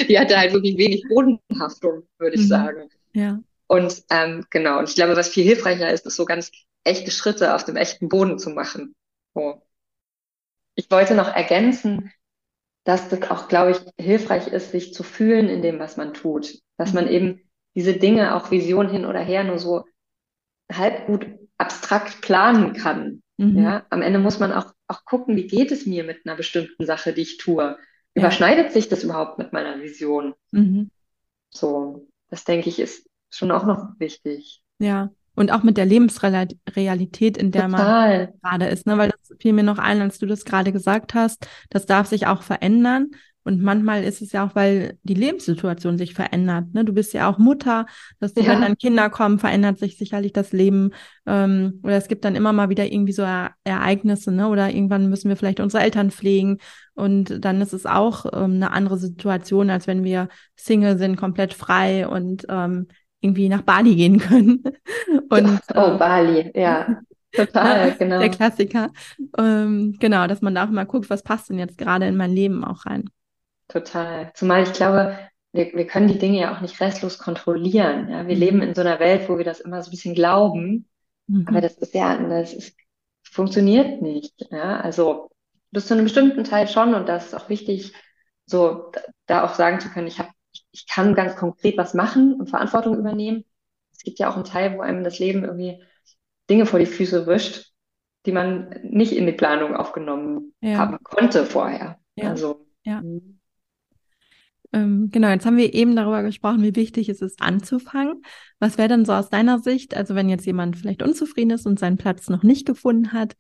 die 0.10 0.20
hatte 0.20 0.38
halt 0.38 0.54
wirklich 0.54 0.78
wenig 0.78 1.04
Bodenhaftung, 1.08 2.04
würde 2.20 2.36
ich 2.36 2.42
Mhm. 2.42 2.48
sagen. 2.48 2.90
Ja. 3.14 3.40
Und 3.68 4.04
ähm, 4.12 4.46
genau, 4.50 4.80
und 4.80 4.90
ich 4.90 4.96
glaube, 4.96 5.16
was 5.18 5.30
viel 5.30 5.44
hilfreicher 5.46 5.92
ist, 5.92 6.06
ist 6.06 6.16
so 6.16 6.26
ganz 6.26 6.52
echte 6.84 7.12
Schritte 7.12 7.56
auf 7.56 7.66
dem 7.66 7.76
echten 7.78 8.10
Boden 8.10 8.40
zu 8.40 8.52
machen. 8.52 8.96
So. 9.36 9.62
Ich 10.76 10.90
wollte 10.92 11.16
noch 11.16 11.28
ergänzen, 11.34 12.12
dass 12.86 13.10
das 13.10 13.24
auch, 13.32 13.48
glaube 13.50 13.72
ich, 13.74 13.80
hilfreich 14.06 14.48
ist, 14.48 14.72
sich 14.72 14.94
zu 14.94 15.04
fühlen 15.04 15.50
in 15.50 15.62
dem, 15.64 15.80
was 15.80 15.98
man 15.98 16.14
tut. 16.14 16.60
Dass 16.78 16.94
man 16.94 17.10
eben 17.10 17.42
diese 17.76 17.96
Dinge, 17.96 18.36
auch 18.36 18.52
Vision 18.52 18.90
hin 18.90 19.06
oder 19.06 19.22
her, 19.22 19.46
nur 19.46 19.60
so 19.60 19.86
halb 20.72 21.08
gut 21.08 21.28
abstrakt 21.60 22.22
planen 22.22 22.74
kann. 22.76 23.23
Mhm. 23.38 23.58
Ja, 23.58 23.86
am 23.90 24.02
Ende 24.02 24.20
muss 24.20 24.40
man 24.40 24.52
auch, 24.52 24.74
auch 24.88 25.06
gucken, 25.06 25.36
wie 25.36 25.48
geht 25.48 25.72
es 25.72 25.86
mir 25.86 26.04
mit 26.04 26.26
einer 26.26 26.36
bestimmten 26.36 26.86
Sache, 26.86 27.14
die 27.14 27.22
ich 27.22 27.38
tue? 27.38 27.64
Ja. 27.64 27.78
Überschneidet 28.16 28.72
sich 28.72 28.90
das 28.90 29.04
überhaupt 29.04 29.40
mit 29.40 29.54
meiner 29.54 29.82
Vision? 29.82 30.34
Mhm. 30.52 30.92
So, 31.50 32.08
das 32.30 32.44
denke 32.44 32.70
ich, 32.70 32.80
ist 32.80 33.08
schon 33.30 33.52
auch 33.52 33.66
noch 33.66 34.00
wichtig. 34.00 34.62
Ja. 34.80 35.10
Und 35.36 35.52
auch 35.52 35.64
mit 35.64 35.78
der 35.78 35.88
Lebensrealität, 35.88 37.38
in 37.38 37.50
der 37.50 37.68
man 37.68 37.80
Total. 37.80 38.34
gerade 38.44 38.68
ist, 38.68 38.86
ne? 38.86 39.00
Weil 39.00 39.10
das 39.10 39.36
fiel 39.40 39.54
mir 39.54 39.64
noch 39.64 39.80
ein, 39.80 40.00
als 40.00 40.20
du 40.20 40.28
das 40.28 40.46
gerade 40.46 40.72
gesagt 40.72 41.16
hast, 41.16 41.48
das 41.72 41.88
darf 41.88 42.06
sich 42.06 42.28
auch 42.28 42.44
verändern. 42.44 43.10
Und 43.44 43.62
manchmal 43.62 44.04
ist 44.04 44.22
es 44.22 44.32
ja 44.32 44.46
auch, 44.46 44.56
weil 44.56 44.98
die 45.04 45.14
Lebenssituation 45.16 45.98
sich 45.98 46.14
verändert. 46.14 46.74
Ne? 46.74 46.86
Du 46.86 46.94
bist 46.94 47.14
ja 47.14 47.30
auch 47.30 47.38
Mutter, 47.38 47.86
dass 48.20 48.34
du, 48.34 48.42
Ja. 48.42 48.48
wenn 48.48 48.62
dann 48.62 48.78
Kinder 48.78 49.10
kommen, 49.10 49.40
verändert 49.40 49.80
sich 49.80 49.98
sicherlich 49.98 50.34
das 50.34 50.54
Leben. 50.54 50.92
Ähm, 51.26 51.80
oder 51.84 51.98
es 51.98 52.08
gibt 52.08 52.26
dann 52.26 52.36
immer 52.36 52.54
mal 52.54 52.70
wieder 52.70 52.92
irgendwie 52.92 53.14
so 53.14 53.24
E 53.24 53.50
Ereignisse, 53.66 54.32
ne? 54.32 54.48
Oder 54.48 54.70
irgendwann 54.72 55.10
müssen 55.10 55.30
wir 55.30 55.36
vielleicht 55.38 55.60
unsere 55.60 55.84
Eltern 55.84 56.12
pflegen. 56.12 56.58
Und 56.96 57.44
dann 57.44 57.62
ist 57.62 57.74
es 57.74 57.86
auch 57.86 58.26
ähm, 58.34 58.54
eine 58.56 58.72
andere 58.72 58.98
Situation, 58.98 59.70
als 59.70 59.88
wenn 59.88 60.04
wir 60.04 60.30
Single 60.56 60.98
sind, 60.98 61.16
komplett 61.18 61.54
frei 61.54 62.08
und 62.08 62.46
ähm, 62.50 62.88
irgendwie 63.22 63.50
nach 63.50 63.62
Bali 63.62 63.96
gehen 63.96 64.20
können. 64.20 64.64
Und 65.30 65.60
Oh, 65.74 65.80
ähm, 65.92 65.98
Bali, 65.98 66.52
ja, 66.56 67.02
total, 67.32 67.90
Ne? 67.90 67.96
genau. 67.98 68.20
Der 68.20 68.30
Klassiker. 68.30 68.92
Ähm, 69.38 69.96
genau, 70.00 70.28
dass 70.28 70.42
man 70.42 70.56
da 70.56 70.66
auch 70.66 70.70
mal 70.70 70.86
guckt, 70.86 71.10
was 71.10 71.24
passt 71.24 71.50
denn 71.50 71.58
jetzt 71.60 71.78
gerade 71.78 72.08
in 72.08 72.16
mein 72.18 72.32
Leben 72.34 72.64
auch 72.64 72.86
rein. 72.86 73.10
Total. 73.74 74.32
Zumal 74.36 74.64
ich 74.64 74.74
glaube, 74.74 75.18
wir, 75.52 75.74
wir 75.74 75.88
können 75.88 76.08
die 76.08 76.20
Dinge 76.20 76.40
ja 76.40 76.56
auch 76.56 76.62
nicht 76.62 76.80
restlos 76.80 77.18
kontrollieren. 77.18 78.08
Ja? 78.10 78.28
Wir 78.28 78.36
Mhm. 78.36 78.40
leben 78.42 78.62
in 78.62 78.76
so 78.76 78.82
einer 78.82 79.00
Welt, 79.00 79.28
wo 79.30 79.38
wir 79.38 79.46
das 79.46 79.60
immer 79.62 79.82
so 79.82 79.90
ein 79.90 79.92
bisschen 79.92 80.14
glauben, 80.16 80.88
aber 81.46 81.58
Mhm. 81.58 81.62
das 81.62 81.78
ist 81.78 81.94
ja, 81.96 82.16
das 82.18 82.54
ist, 82.54 82.78
funktioniert 83.24 84.02
nicht. 84.04 84.34
Ja? 84.52 84.80
Also 84.80 85.32
bis 85.72 85.88
zu 85.88 85.96
einem 85.96 86.04
bestimmten 86.04 86.44
Teil 86.44 86.68
schon 86.68 86.94
und 86.94 87.10
das 87.10 87.28
ist 87.28 87.34
auch 87.34 87.50
wichtig, 87.50 87.94
so 88.46 88.92
da- 89.26 89.44
auch 89.44 89.56
sagen 89.56 89.80
zu 89.80 89.90
können, 89.90 90.06
ich 90.08 90.20
habe, 90.20 90.30
ich, 90.54 90.66
ich 90.72 90.88
kann 90.88 91.16
ganz 91.16 91.36
konkret 91.36 91.78
was 91.78 91.96
machen 91.96 92.36
und 92.40 92.50
Verantwortung 92.52 92.96
übernehmen. 92.98 93.44
Es 93.92 94.04
gibt 94.04 94.20
ja 94.20 94.30
auch 94.30 94.36
einen 94.36 94.44
Teil, 94.46 94.78
wo 94.78 94.82
einem 94.82 95.04
das 95.04 95.18
Leben 95.18 95.44
irgendwie 95.46 95.82
Dinge 96.48 96.68
vor 96.68 96.78
die 96.80 96.86
Füße 96.86 97.26
wischt, 97.26 97.72
die 98.28 98.34
man 98.34 98.70
nicht 98.84 99.14
in 99.14 99.26
die 99.26 99.32
Planung 99.32 99.76
aufgenommen 99.76 100.54
Ja. 100.62 100.78
haben 100.78 100.98
konnte 101.04 101.46
vorher. 101.46 101.98
Ja. 102.16 102.30
Also 102.30 102.68
Ja. 102.84 103.02
Ähm, 104.74 105.10
genau, 105.12 105.30
jetzt 105.30 105.46
haben 105.46 105.58
wir 105.58 105.74
eben 105.74 105.96
darüber 105.96 106.24
gesprochen, 106.24 106.64
wie 106.64 106.76
wichtig 106.76 107.08
es 107.10 107.22
ist, 107.22 107.42
anzufangen. 107.42 108.24
Was 108.60 108.78
wäre 108.78 108.90
denn 108.90 109.06
so 109.06 109.14
aus 109.14 109.30
deiner 109.30 109.60
Sicht, 109.60 109.96
also 109.96 110.16
wenn 110.16 110.30
jetzt 110.30 110.46
jemand 110.46 110.78
vielleicht 110.78 111.04
unzufrieden 111.04 111.52
ist 111.52 111.66
und 111.68 111.80
seinen 111.80 111.98
Platz 111.98 112.30
noch 112.30 112.44
nicht 112.44 112.66
gefunden 112.66 113.14
hat, 113.14 113.36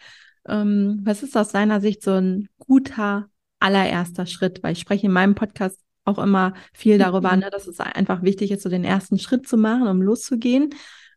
ähm, 0.47 1.01
was 1.03 1.23
ist 1.23 1.35
aus 1.35 1.49
deiner 1.49 1.81
Sicht 1.81 2.03
so 2.03 2.11
ein 2.11 2.49
guter 2.59 3.27
allererster 3.59 4.25
Schritt? 4.25 4.61
Weil 4.61 4.73
ich 4.73 4.79
spreche 4.79 5.07
in 5.07 5.11
meinem 5.13 5.35
Podcast 5.35 5.79
auch 6.05 6.19
immer 6.19 6.53
viel 6.73 6.97
darüber, 6.97 7.33
Mhm. 7.33 7.39
ne, 7.39 7.49
dass 7.49 7.65
es 7.67 7.79
einfach 7.79 8.21
wichtig 8.23 8.51
ist, 8.51 8.63
so 8.63 8.69
den 8.69 8.83
ersten 8.83 9.17
Schritt 9.17 9.47
zu 9.47 9.57
machen, 9.57 9.87
um 9.87 10.01
loszugehen. 10.01 10.69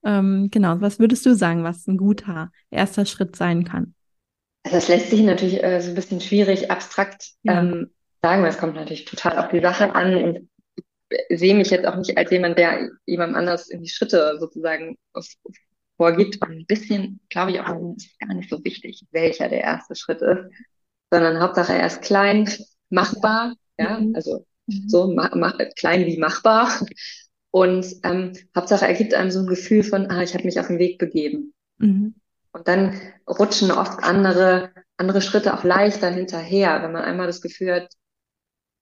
Ähm, 0.04 0.48
genau, 0.50 0.80
was 0.80 0.98
würdest 0.98 1.26
du 1.26 1.34
sagen, 1.34 1.64
was 1.64 1.86
ein 1.88 1.96
guter 1.96 2.50
erster 2.70 3.04
Schritt 3.04 3.36
sein 3.36 3.64
kann? 3.64 3.94
Also 4.62 4.76
das 4.78 4.88
lässt 4.88 5.10
sich 5.10 5.20
natürlich 5.20 5.62
äh, 5.62 5.80
so 5.80 5.90
ein 5.90 5.94
bisschen 5.94 6.20
schwierig 6.20 6.70
abstrakt 6.70 7.32
Ja. 7.42 7.60
ähm, 7.60 7.90
sagen, 8.26 8.42
weil 8.42 8.50
es 8.50 8.58
kommt 8.58 8.74
natürlich 8.74 9.04
total 9.04 9.38
auf 9.38 9.48
die 9.50 9.60
Sache 9.60 9.94
an 9.94 10.14
und 10.16 10.48
ich 11.28 11.38
sehe 11.38 11.54
mich 11.54 11.70
jetzt 11.70 11.86
auch 11.86 11.96
nicht 11.96 12.18
als 12.18 12.30
jemand, 12.32 12.58
der 12.58 12.90
jemandem 13.06 13.36
anders 13.36 13.68
in 13.68 13.82
die 13.82 13.88
Schritte 13.88 14.36
sozusagen 14.40 14.96
vorgibt. 15.96 16.42
Und 16.42 16.50
ein 16.50 16.66
bisschen, 16.66 17.20
glaube 17.28 17.52
ich, 17.52 17.60
auch, 17.60 17.94
ist 17.96 18.18
gar 18.18 18.34
nicht 18.34 18.50
so 18.50 18.62
wichtig, 18.64 19.04
welcher 19.12 19.48
der 19.48 19.62
erste 19.62 19.94
Schritt 19.94 20.20
ist, 20.22 20.50
sondern 21.12 21.40
Hauptsache 21.40 21.74
er 21.74 21.86
ist 21.86 22.02
klein, 22.02 22.50
machbar, 22.90 23.54
ja, 23.78 24.00
Mhm. 24.00 24.14
also 24.16 24.44
Mhm. 24.66 24.88
so 24.88 25.06
ma 25.14 25.30
ma 25.36 25.52
klein 25.76 26.06
wie 26.06 26.18
machbar. 26.18 26.80
Und 27.52 27.86
ähm, 28.02 28.32
Hauptsache 28.56 28.86
er 28.86 28.94
gibt 28.94 29.14
einem 29.14 29.30
so 29.30 29.40
ein 29.40 29.46
Gefühl 29.46 29.84
von, 29.84 30.10
ah, 30.10 30.22
ich 30.22 30.34
habe 30.34 30.44
mich 30.44 30.58
auf 30.60 30.66
den 30.66 30.78
Weg 30.80 30.98
begeben. 30.98 31.54
Mhm. 31.78 32.14
Und 32.52 32.68
dann 32.68 33.00
rutschen 33.28 33.70
oft 33.70 34.02
andere, 34.02 34.72
andere 34.96 35.22
Schritte 35.22 35.54
auch 35.54 35.64
leichter 35.64 36.10
hinterher, 36.10 36.82
wenn 36.82 36.92
man 36.92 37.04
einmal 37.04 37.26
das 37.26 37.40
Gefühl 37.40 37.72
hat, 37.72 37.88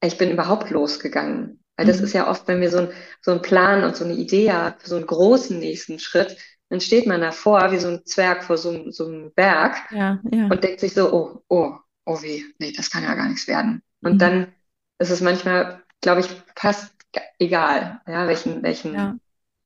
ich 0.07 0.19
bin 0.19 0.31
überhaupt 0.31 0.71
losgegangen. 0.71 1.61
Weil 1.77 1.87
das 1.87 1.99
Mhm. 1.99 2.05
ist 2.05 2.13
ja 2.13 2.29
oft, 2.31 2.47
wenn 2.49 2.61
wir 2.61 2.71
so 2.71 2.79
ein, 2.79 2.89
so 3.21 3.33
einen 3.33 3.43
Plan 3.43 3.85
und 3.85 3.97
so 3.97 4.05
eine 4.05 4.15
Idee 4.15 4.53
haben 4.53 4.79
für 4.79 4.89
so 4.89 4.97
einen 4.97 5.07
großen 5.07 5.59
nächsten 5.59 5.99
Schritt, 5.99 6.37
dann 6.71 6.81
steht 6.81 7.07
man 7.07 7.21
davor 7.21 7.73
wie 7.73 7.79
so 7.79 7.89
ein 7.89 8.05
Zwerg 8.07 8.45
vor 8.45 8.57
so, 8.59 8.71
einem- 8.71 8.93
so 8.93 9.07
einem 9.07 9.33
Berg 9.35 9.77
Ja, 9.91 10.21
ja. 10.31 10.49
und 10.49 10.63
denkt 10.65 10.81
sich 10.81 10.95
so, 10.95 11.13
oh, 11.13 11.43
oh, 11.49 11.73
oh 12.07 12.23
weh, 12.23 12.43
nee, 12.59 12.73
das 12.73 12.91
kann 12.91 13.03
ja 13.05 13.15
gar 13.15 13.29
nichts 13.29 13.49
werden. 13.49 13.83
Und 14.03 14.15
Mhm. 14.15 14.19
dann 14.21 14.53
ist 14.99 15.11
es 15.11 15.21
manchmal, 15.21 15.83
glaube 16.01 16.21
ich, 16.21 16.29
fast 16.57 16.93
egal, 17.39 18.01
ja, 18.07 18.27
welchen, 18.29 18.63
welchen 18.63 18.95
Ja. 18.95 19.17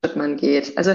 Schritt 0.05 0.17
man 0.17 0.37
geht. 0.37 0.77
Also 0.79 0.93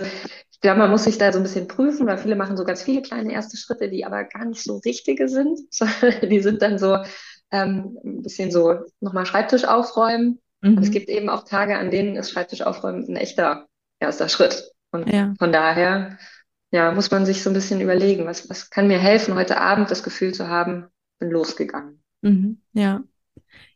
ich 0.52 0.60
glaube, 0.62 0.80
man 0.80 0.92
muss 0.92 1.04
sich 1.04 1.18
da 1.18 1.32
so 1.32 1.40
ein 1.40 1.44
bisschen 1.44 1.68
prüfen, 1.68 2.08
weil 2.08 2.18
viele 2.18 2.36
machen 2.36 2.58
so 2.58 2.64
ganz 2.64 2.84
viele 2.84 3.02
kleine 3.02 3.34
erste 3.34 3.58
Schritte, 3.58 3.90
die 3.90 4.06
aber 4.06 4.24
gar 4.24 4.46
nicht 4.46 4.64
so 4.64 4.78
richtige 4.78 5.28
sind. 5.28 5.60
sondern 5.74 6.30
Die 6.30 6.40
sind 6.42 6.62
dann 6.62 6.78
so 6.80 6.98
ähm, 7.54 8.00
ein 8.04 8.24
bisschen 8.24 8.52
so 8.52 8.82
nochmal 9.02 9.28
Schreibtisch 9.28 9.66
aufräumen. 9.66 10.42
Aber 10.76 10.82
es 10.84 10.90
Mhm. 10.90 10.94
gibt 10.94 11.10
eben 11.10 11.30
auch 11.30 11.46
Tage, 11.46 11.78
an 11.78 11.92
denen 11.92 12.18
ist 12.18 12.32
Schreibtisch 12.32 12.64
aufräumen 12.64 13.06
ein 13.08 13.18
echter 13.18 13.68
erster 14.00 14.30
Schritt. 14.30 14.72
Und 14.92 15.10
Ja. 15.14 15.34
von 15.40 15.54
daher, 15.54 16.20
ja, 16.72 16.92
muss 16.92 17.12
man 17.12 17.26
sich 17.26 17.44
so 17.44 17.52
ein 17.52 17.54
bisschen 17.54 17.82
überlegen, 17.82 18.26
was, 18.28 18.50
was 18.50 18.70
kann 18.72 18.88
mir 18.88 19.00
helfen, 19.00 19.36
heute 19.36 19.60
Abend 19.62 19.92
das 19.92 20.04
Gefühl 20.04 20.34
zu 20.34 20.50
haben, 20.50 20.88
bin 21.20 21.32
losgegangen. 21.32 22.04
Mhm, 22.22 22.62
ja. 22.74 23.04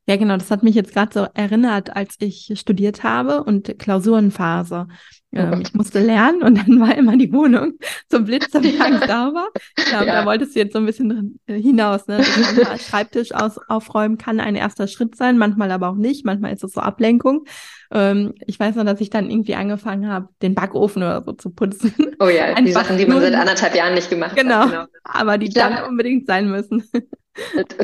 Ja, 0.07 0.15
genau, 0.15 0.37
das 0.37 0.49
hat 0.51 0.63
mich 0.63 0.73
jetzt 0.75 0.93
gerade 0.93 1.11
so 1.13 1.27
erinnert, 1.33 1.95
als 1.95 2.15
ich 2.19 2.53
studiert 2.55 3.03
habe 3.03 3.43
und 3.43 3.77
Klausurenphase. 3.77 4.87
Ähm, 5.33 5.51
Gott. 5.51 5.67
ich 5.67 5.73
musste 5.73 5.99
lernen 5.99 6.41
und 6.41 6.55
dann 6.67 6.79
war 6.79 6.97
immer 6.97 7.17
die 7.17 7.33
Wohnung 7.33 7.73
so 8.09 8.21
blitzeblank 8.23 9.03
sauber. 9.07 9.49
Ja, 9.91 10.03
Ja. 10.03 10.21
da 10.21 10.25
wolltest 10.25 10.55
du 10.55 10.59
jetzt 10.59 10.71
so 10.71 10.79
ein 10.79 10.85
bisschen 10.85 11.37
äh, 11.47 11.59
hinaus, 11.61 12.07
ne? 12.07 12.23
Schreibtisch 12.79 13.33
aus, 13.33 13.57
aufräumen 13.67 14.17
kann 14.17 14.39
ein 14.39 14.55
erster 14.55 14.87
Schritt 14.87 15.15
sein, 15.17 15.37
manchmal 15.37 15.71
aber 15.71 15.89
auch 15.89 15.95
nicht. 15.95 16.25
Manchmal 16.25 16.53
ist 16.53 16.63
es 16.63 16.71
so 16.71 16.79
Ablenkung. 16.79 17.43
Ähm, 17.91 18.33
ich 18.45 18.57
weiß 18.59 18.75
noch, 18.75 18.85
dass 18.85 19.01
ich 19.01 19.09
dann 19.09 19.29
irgendwie 19.29 19.55
angefangen 19.55 20.07
habe, 20.07 20.29
den 20.41 20.55
Backofen 20.55 21.03
oder 21.03 21.21
so 21.23 21.33
zu 21.33 21.49
putzen. 21.49 21.93
Oh 22.19 22.29
ja, 22.29 22.55
die 22.61 22.71
Sachen, 22.71 22.97
die 22.97 23.05
man 23.05 23.19
seit 23.19 23.35
anderthalb 23.35 23.75
Jahren 23.75 23.93
nicht 23.93 24.09
gemacht 24.09 24.35
Genau. 24.37 24.55
hat. 24.61 24.69
Genau. 24.71 24.85
Aber 25.03 25.37
die 25.37 25.49
dann 25.49 25.83
unbedingt 25.83 26.25
sein 26.27 26.49
müssen. 26.49 26.83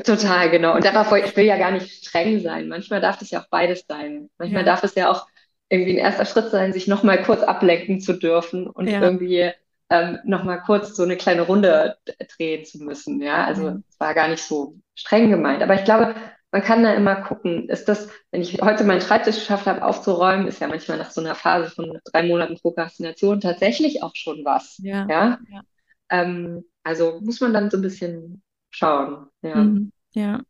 Total, 0.06 0.50
genau. 0.50 0.76
Und 0.76 0.86
darauf, 0.86 1.12
ich 1.18 1.36
will 1.36 1.46
ja 1.46 1.58
gar 1.58 1.72
nicht 1.72 2.06
streng 2.06 2.40
sein. 2.42 2.68
Manchmal 2.68 3.02
darf 3.02 3.22
es 3.22 3.30
ja 3.32 3.42
auch 3.42 3.48
beides 3.50 3.86
sein. 3.88 4.30
Manchmal 4.38 4.64
Ja. 4.64 4.66
darf 4.66 4.84
es 4.84 4.96
ja 4.96 5.12
auch 5.12 5.28
irgendwie 5.70 5.94
ein 5.94 5.98
erster 6.06 6.26
Schritt 6.26 6.52
sein, 6.52 6.74
sich 6.74 6.88
nochmal 6.88 7.24
kurz 7.24 7.42
ablenken 7.42 8.00
zu 8.00 8.14
dürfen 8.14 8.68
und 8.68 8.88
Ja. 8.88 9.02
irgendwie 9.02 9.52
ähm, 9.90 10.20
nochmal 10.26 10.62
kurz 10.62 10.96
so 10.96 11.04
eine 11.04 11.18
kleine 11.18 11.44
Runde 11.44 11.98
drehen 12.38 12.66
zu 12.66 12.80
müssen. 12.84 13.22
Ja, 13.22 13.46
also 13.46 13.80
es 13.90 14.00
war 14.00 14.14
gar 14.14 14.28
nicht 14.28 14.44
so 14.44 14.76
streng 14.96 15.30
gemeint. 15.30 15.62
Aber 15.64 15.76
ich 15.76 15.84
glaube, 15.84 16.16
man 16.52 16.62
kann 16.62 16.84
da 16.84 16.94
immer 16.94 17.16
gucken, 17.16 17.68
ist 17.70 17.88
das, 17.90 18.10
wenn 18.32 18.42
ich 18.42 18.62
heute 18.62 18.84
meinen 18.84 19.02
Schreibtisch 19.02 19.36
geschafft 19.36 19.66
habe 19.66 19.84
aufzuräumen, 19.84 20.48
ist 20.48 20.62
ja 20.62 20.68
manchmal 20.68 20.98
nach 21.00 21.12
so 21.12 21.22
einer 21.22 21.36
Phase 21.36 21.70
von 21.72 22.00
drei 22.06 22.24
Monaten 22.24 22.58
Prokrastination 22.60 23.42
tatsächlich 23.42 24.04
auch 24.04 24.16
schon 24.16 24.46
was. 24.46 24.78
Ja. 24.84 25.08
Ja, 25.10 25.40
Ja. 25.50 25.62
ähm, 26.10 26.64
also 26.84 27.20
muss 27.22 27.42
man 27.42 27.54
dann 27.54 27.72
so 27.72 27.78
ein 27.78 27.82
bisschen 27.82 28.43
schauen. 28.74 29.28
Ja. 29.42 29.56
Mhm. 29.56 29.92
Ja, 30.14 30.42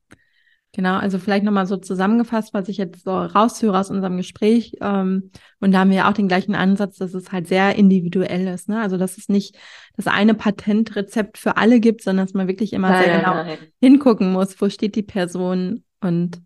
genau. 0.73 0.95
Also 0.95 1.19
vielleicht 1.19 1.45
nochmal 1.45 1.65
so 1.65 1.77
zusammengefasst, 1.77 2.53
was 2.53 2.67
ich 2.69 2.77
jetzt 2.77 3.03
so 3.03 3.11
raushöre 3.11 3.79
aus 3.79 3.89
unserem 3.89 4.17
Gespräch. 4.17 4.75
Ähm, 4.81 5.31
und 5.59 5.71
da 5.71 5.79
haben 5.79 5.89
wir 5.89 5.97
ja 5.97 6.09
auch 6.09 6.13
den 6.13 6.27
gleichen 6.27 6.55
Ansatz, 6.55 6.97
dass 6.97 7.13
es 7.13 7.31
halt 7.31 7.47
sehr 7.47 7.75
individuell 7.75 8.47
ist. 8.47 8.69
Ne? 8.69 8.81
Also 8.81 8.97
dass 8.97 9.17
es 9.17 9.29
nicht 9.29 9.55
das 9.95 10.07
eine 10.07 10.33
Patentrezept 10.33 11.37
für 11.37 11.57
alle 11.57 11.79
gibt, 11.79 12.01
sondern 12.01 12.25
dass 12.25 12.33
man 12.33 12.47
wirklich 12.47 12.73
immer 12.73 12.89
Nein, 12.89 13.03
sehr 13.03 13.17
genau 13.19 13.33
nein. 13.35 13.57
hingucken 13.79 14.31
muss, 14.31 14.59
wo 14.59 14.69
steht 14.69 14.95
die 14.95 15.03
Person 15.03 15.83
und 16.01 16.41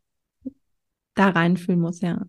da 1.16 1.30
reinfühlen 1.30 1.82
muss, 1.82 2.02
ja. 2.02 2.22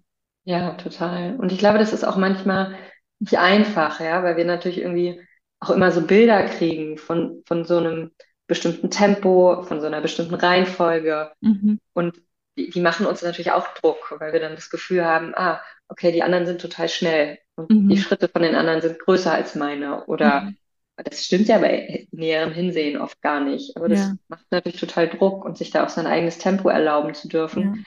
Ja, 0.44 0.72
total. 0.74 1.37
Und 1.37 1.52
ich 1.52 1.58
glaube, 1.58 1.78
das 1.78 1.92
ist 1.92 2.04
auch 2.04 2.16
manchmal 2.16 2.74
nicht 3.18 3.38
einfach, 3.38 4.00
ja, 4.00 4.22
weil 4.22 4.38
wir 4.38 4.46
natürlich 4.46 4.78
irgendwie 4.78 5.20
auch 5.61 5.70
immer 5.70 5.90
so 5.90 6.06
Bilder 6.06 6.44
kriegen 6.44 6.96
von, 6.96 7.42
von 7.46 7.64
so 7.64 7.76
einem 7.76 8.12
bestimmten 8.48 8.90
Tempo, 8.90 9.64
von 9.64 9.80
so 9.82 9.87
einer 9.88 10.02
bestimmten 10.02 10.34
Reihenfolge. 10.37 11.32
Mhm. 11.42 11.78
Und 11.94 12.20
die, 12.56 12.70
die 12.70 12.80
machen 12.80 13.06
uns 13.06 13.22
natürlich 13.22 13.52
auch 13.52 13.68
Druck, 13.74 14.14
weil 14.20 14.32
wir 14.32 14.40
dann 14.40 14.56
das 14.56 14.70
Gefühl 14.70 15.04
haben, 15.04 15.34
ah, 15.37 15.61
okay, 15.88 16.12
die 16.12 16.22
anderen 16.22 16.46
sind 16.46 16.61
total 16.61 16.88
schnell 16.88 17.38
und 17.56 17.70
Mhm. 17.70 17.90
die 17.90 17.96
Schritte 17.96 18.28
von 18.28 18.42
den 18.42 18.54
anderen 18.56 18.80
sind 18.82 18.98
größer 18.98 19.32
als 19.32 19.54
meine. 19.54 20.04
Oder 20.06 20.48
Mhm. 20.48 20.56
das 20.96 21.24
stimmt 21.24 21.48
ja 21.48 21.58
bei 21.58 22.08
näherem 22.12 22.52
Hinsehen 22.52 23.00
oft 23.00 23.20
gar 23.22 23.40
nicht. 23.40 23.76
Aber 23.76 23.88
das 23.88 24.14
Ja, 24.14 24.18
macht 24.28 24.46
natürlich 24.50 24.80
total 24.80 25.08
Druck 25.08 25.44
und 25.44 25.56
sich 25.58 25.70
da 25.70 25.84
auch 25.84 25.88
sein 25.88 26.06
eigenes 26.06 26.38
Tempo 26.38 26.68
erlauben 26.68 27.14
zu 27.14 27.28
ja. 27.52 27.62
dürfen, 27.62 27.84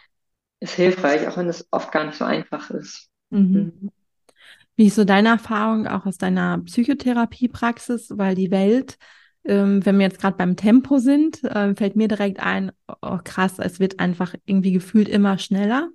ist 0.62 0.76
hilfreich, 0.76 1.28
auch 1.28 1.38
wenn 1.38 1.50
es 1.50 1.68
oft 1.72 1.92
gar 1.92 2.06
nicht 2.06 2.18
so 2.18 2.26
einfach 2.26 2.70
ist. 2.72 3.10
Mhm. 3.30 3.72
Mhm. 3.74 3.92
Wie 4.76 4.88
ist 4.88 4.96
so 4.96 5.04
deine 5.06 5.30
Erfahrung 5.30 5.88
auch 5.88 6.06
aus 6.06 6.18
deiner 6.18 6.60
Psychotherapiepraxis? 6.60 8.12
Weil 8.18 8.36
die 8.36 8.52
Welt, 8.52 8.98
ähm, 9.46 9.86
wenn 9.86 9.98
wir 9.98 10.06
jetzt 10.06 10.20
gerade 10.20 10.38
beim 10.38 10.56
Tempo 10.56 11.00
sind, 11.00 11.44
äh, 11.44 11.74
fällt 11.76 11.96
mir 11.96 12.08
direkt 12.08 12.40
ein, 12.40 12.72
oh 12.88 13.20
krass, 13.24 13.60
es 13.60 13.80
wird 13.80 14.00
einfach 14.00 14.36
irgendwie 14.46 14.72
gefühlt 14.72 15.10
immer 15.10 15.38
schneller. 15.38 15.90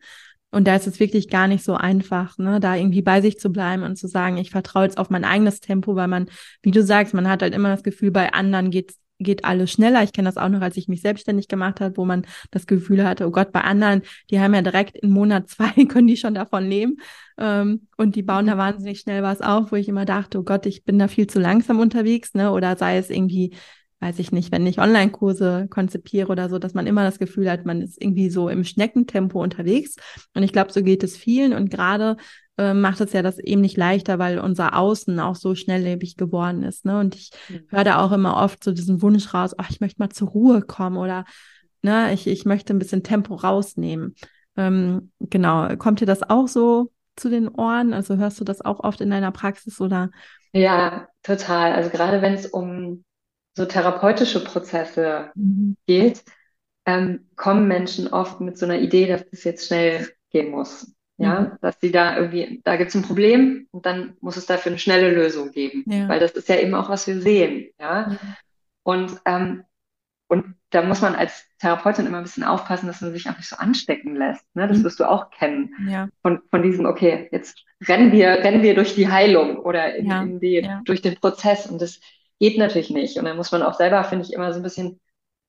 Und 0.50 0.66
da 0.66 0.76
ist 0.76 0.86
es 0.86 1.00
wirklich 1.00 1.28
gar 1.28 1.48
nicht 1.48 1.64
so 1.64 1.74
einfach, 1.74 2.38
ne, 2.38 2.60
da 2.60 2.76
irgendwie 2.76 3.02
bei 3.02 3.20
sich 3.20 3.38
zu 3.38 3.50
bleiben 3.50 3.82
und 3.82 3.96
zu 3.96 4.08
sagen, 4.08 4.36
ich 4.38 4.50
vertraue 4.50 4.84
jetzt 4.84 4.96
auf 4.96 5.10
mein 5.10 5.24
eigenes 5.24 5.60
Tempo, 5.60 5.96
weil 5.96 6.08
man, 6.08 6.28
wie 6.62 6.70
du 6.70 6.82
sagst, 6.82 7.14
man 7.14 7.28
hat 7.28 7.42
halt 7.42 7.54
immer 7.54 7.70
das 7.70 7.82
Gefühl, 7.82 8.10
bei 8.10 8.32
anderen 8.32 8.70
geht's 8.70 8.98
geht 9.18 9.44
alles 9.44 9.72
schneller. 9.72 10.02
Ich 10.02 10.12
kenne 10.12 10.28
das 10.28 10.36
auch 10.36 10.48
noch, 10.48 10.60
als 10.60 10.76
ich 10.76 10.88
mich 10.88 11.00
selbstständig 11.00 11.48
gemacht 11.48 11.80
habe, 11.80 11.96
wo 11.96 12.04
man 12.04 12.26
das 12.50 12.66
Gefühl 12.66 13.04
hatte, 13.04 13.26
oh 13.26 13.30
Gott, 13.30 13.52
bei 13.52 13.62
anderen, 13.62 14.02
die 14.30 14.40
haben 14.40 14.54
ja 14.54 14.62
direkt 14.62 14.96
in 14.96 15.10
Monat 15.10 15.48
zwei, 15.48 15.70
können 15.86 16.06
die 16.06 16.16
schon 16.16 16.34
davon 16.34 16.68
leben. 16.68 16.98
Ähm, 17.38 17.88
und 17.96 18.16
die 18.16 18.22
bauen 18.22 18.46
da 18.46 18.58
wahnsinnig 18.58 19.00
schnell 19.00 19.22
was 19.22 19.40
auf, 19.40 19.72
wo 19.72 19.76
ich 19.76 19.88
immer 19.88 20.04
dachte, 20.04 20.38
oh 20.38 20.42
Gott, 20.42 20.66
ich 20.66 20.84
bin 20.84 20.98
da 20.98 21.08
viel 21.08 21.26
zu 21.26 21.38
langsam 21.38 21.80
unterwegs, 21.80 22.34
ne? 22.34 22.50
Oder 22.50 22.76
sei 22.76 22.98
es 22.98 23.10
irgendwie, 23.10 23.54
weiß 24.00 24.18
ich 24.18 24.32
nicht, 24.32 24.52
wenn 24.52 24.66
ich 24.66 24.78
Online-Kurse 24.78 25.68
konzipiere 25.70 26.30
oder 26.30 26.48
so, 26.48 26.58
dass 26.58 26.74
man 26.74 26.86
immer 26.86 27.04
das 27.04 27.18
Gefühl 27.18 27.50
hat, 27.50 27.64
man 27.64 27.80
ist 27.82 28.00
irgendwie 28.00 28.30
so 28.30 28.48
im 28.48 28.64
Schneckentempo 28.64 29.42
unterwegs. 29.42 29.96
Und 30.34 30.42
ich 30.42 30.52
glaube, 30.52 30.72
so 30.72 30.82
geht 30.82 31.02
es 31.02 31.16
vielen. 31.16 31.52
Und 31.52 31.70
gerade 31.70 32.16
äh, 32.58 32.74
macht 32.74 33.00
es 33.00 33.12
ja 33.12 33.22
das 33.22 33.38
eben 33.38 33.60
nicht 33.60 33.76
leichter, 33.76 34.18
weil 34.18 34.38
unser 34.38 34.76
Außen 34.76 35.18
auch 35.20 35.36
so 35.36 35.54
schnelllebig 35.54 36.16
geworden 36.16 36.62
ist. 36.62 36.84
Ne? 36.84 36.98
Und 36.98 37.14
ich 37.14 37.30
Mhm. 37.48 37.66
höre 37.68 37.84
da 37.84 38.04
auch 38.04 38.12
immer 38.12 38.36
oft 38.36 38.62
so 38.64 38.72
diesen 38.72 39.02
Wunsch 39.02 39.32
raus, 39.34 39.54
ach, 39.58 39.70
ich 39.70 39.80
möchte 39.80 40.00
mal 40.00 40.10
zur 40.10 40.28
Ruhe 40.28 40.62
kommen 40.62 40.96
oder 40.96 41.24
ne, 41.82 42.12
ich, 42.12 42.26
ich 42.26 42.44
möchte 42.44 42.74
ein 42.74 42.78
bisschen 42.78 43.02
Tempo 43.02 43.34
rausnehmen. 43.34 44.14
Ähm, 44.56 45.10
genau, 45.20 45.76
kommt 45.76 46.00
dir 46.00 46.06
das 46.06 46.22
auch 46.22 46.48
so 46.48 46.92
zu 47.16 47.28
den 47.28 47.48
Ohren? 47.48 47.92
Also 47.92 48.16
hörst 48.16 48.40
du 48.40 48.44
das 48.44 48.62
auch 48.62 48.80
oft 48.80 49.00
in 49.00 49.10
deiner 49.10 49.32
Praxis 49.32 49.80
oder? 49.80 50.10
Ja, 50.52 51.08
total. 51.22 51.72
Also 51.72 51.90
gerade 51.90 52.22
wenn 52.22 52.34
es 52.34 52.46
um 52.46 53.04
so 53.56 53.64
therapeutische 53.66 54.42
Prozesse 54.44 55.30
Mhm. 55.34 55.76
geht, 55.86 56.24
ähm, 56.86 57.28
kommen 57.36 57.68
Menschen 57.68 58.08
oft 58.08 58.40
mit 58.40 58.58
so 58.58 58.66
einer 58.66 58.78
Idee, 58.78 59.06
dass 59.08 59.24
das 59.30 59.44
jetzt 59.44 59.66
schnell 59.66 60.08
gehen 60.30 60.50
muss. 60.50 60.94
Mhm. 61.18 61.24
Ja, 61.24 61.58
dass 61.62 61.80
sie 61.80 61.92
da 61.92 62.16
irgendwie, 62.16 62.60
da 62.64 62.76
gibt 62.76 62.90
es 62.90 62.94
ein 62.94 63.02
Problem 63.02 63.66
und 63.70 63.86
dann 63.86 64.16
muss 64.20 64.36
es 64.36 64.46
dafür 64.46 64.70
eine 64.72 64.78
schnelle 64.78 65.10
Lösung 65.10 65.50
geben. 65.50 65.84
Ja. 65.86 66.08
Weil 66.08 66.20
das 66.20 66.32
ist 66.32 66.48
ja 66.48 66.56
eben 66.56 66.74
auch, 66.74 66.88
was 66.88 67.06
wir 67.06 67.20
sehen. 67.20 67.70
Ja, 67.80 68.10
Ja. 68.10 68.18
und, 68.82 69.18
ähm, 69.24 69.64
und 70.28 70.56
da 70.70 70.82
muss 70.82 71.00
man 71.00 71.14
als 71.14 71.44
Therapeutin 71.60 72.06
immer 72.06 72.18
ein 72.18 72.24
bisschen 72.24 72.44
aufpassen, 72.44 72.86
dass 72.88 73.00
man 73.00 73.12
sich 73.12 73.28
auch 73.30 73.36
nicht 73.36 73.48
so 73.48 73.56
anstecken 73.56 74.16
lässt. 74.16 74.44
Ne? 74.54 74.66
Das 74.68 74.78
Mhm. 74.78 74.84
wirst 74.84 75.00
du 75.00 75.04
auch 75.08 75.30
kennen. 75.30 75.70
Ja, 75.88 76.08
Von, 76.22 76.40
von 76.50 76.62
diesem, 76.62 76.84
okay, 76.84 77.28
jetzt 77.32 77.64
rennen 77.86 78.12
wir, 78.12 78.28
rennen 78.28 78.62
wir 78.62 78.74
durch 78.74 78.94
die 78.94 79.08
Heilung 79.08 79.58
oder 79.58 79.94
in, 79.94 80.10
in 80.10 80.40
die, 80.40 80.68
durch 80.84 81.00
den 81.02 81.14
Prozess. 81.14 81.66
Und 81.66 81.80
das 81.80 82.00
geht 82.40 82.58
natürlich 82.58 82.90
nicht. 82.90 83.16
Und 83.18 83.24
dann 83.24 83.36
muss 83.36 83.52
man 83.52 83.62
auch 83.62 83.74
selber, 83.74 84.02
finde 84.04 84.24
ich, 84.26 84.32
immer 84.34 84.52
so 84.52 84.58
ein 84.58 84.62
bisschen, 84.64 85.00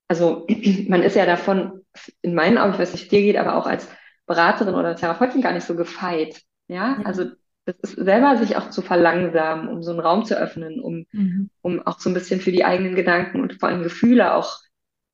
also 0.07 0.45
man 0.87 1.01
ist 1.03 1.15
ja 1.15 1.25
davon, 1.25 1.81
in 2.21 2.35
meinen 2.35 2.57
Augen, 2.59 2.73
ich 2.73 2.79
weiß 2.79 2.91
nicht, 2.93 3.01
wie 3.01 3.05
es 3.05 3.09
dir 3.09 3.21
geht, 3.21 3.37
aber 3.37 3.55
auch 3.55 3.65
als 3.65 3.87
Beraterin 4.27 4.75
oder 4.75 4.95
Therapeutin 4.95 5.41
gar 5.41 5.53
nicht 5.53 5.65
so 5.65 5.75
gefeit. 5.75 6.41
Ja, 6.67 7.01
also 7.05 7.25
das 7.65 7.75
ist 7.81 7.95
selber 7.97 8.37
sich 8.37 8.57
auch 8.57 8.69
zu 8.69 8.81
verlangsamen, 8.81 9.69
um 9.69 9.83
so 9.83 9.91
einen 9.91 9.99
Raum 10.01 10.25
zu 10.25 10.37
öffnen, 10.37 10.79
um, 10.81 11.05
Mhm. 11.11 11.49
um 11.61 11.81
auch 11.87 11.99
so 11.99 12.09
ein 12.09 12.13
bisschen 12.13 12.41
für 12.41 12.51
die 12.53 12.65
eigenen 12.65 12.95
Gedanken 12.95 13.41
und 13.41 13.59
vor 13.59 13.69
allem 13.69 13.83
Gefühle 13.83 14.33
auch 14.35 14.59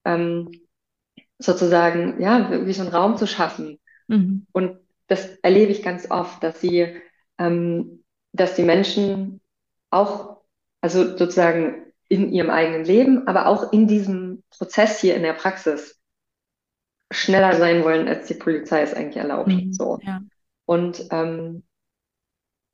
ähm, 0.06 0.52
sozusagen, 1.40 2.22
ja, 2.22 2.50
wirklich 2.50 2.78
so 2.78 2.84
einen 2.84 2.92
Raum 2.94 3.18
zu 3.18 3.28
schaffen. 3.28 3.80
Mhm. 4.08 4.48
Und 4.52 4.80
das 5.08 5.28
erlebe 5.42 5.72
ich 5.72 5.84
ganz 5.84 6.10
oft, 6.10 6.44
dass 6.44 6.62
sie, 6.62 7.02
ähm, 7.38 8.04
dass 8.32 8.56
die 8.56 8.64
Menschen 8.64 9.42
auch, 9.90 10.38
also 10.82 11.18
sozusagen 11.18 11.86
in 12.08 12.32
ihrem 12.32 12.50
eigenen 12.50 12.86
Leben, 12.86 13.28
aber 13.28 13.48
auch 13.48 13.74
in 13.74 13.88
diesem 13.88 14.44
Prozess 14.50 15.00
hier 15.00 15.16
in 15.16 15.24
der 15.24 15.34
Praxis 15.34 16.00
schneller 17.14 17.56
sein 17.56 17.84
wollen, 17.84 18.08
als 18.08 18.28
die 18.28 18.34
Polizei 18.34 18.82
es 18.82 18.94
eigentlich 18.94 19.18
erlaubt. 19.18 19.50
Mhm. 19.50 19.74
So. 19.74 20.00
Ja. 20.02 20.22
Und 20.66 21.08
ähm, 21.12 21.64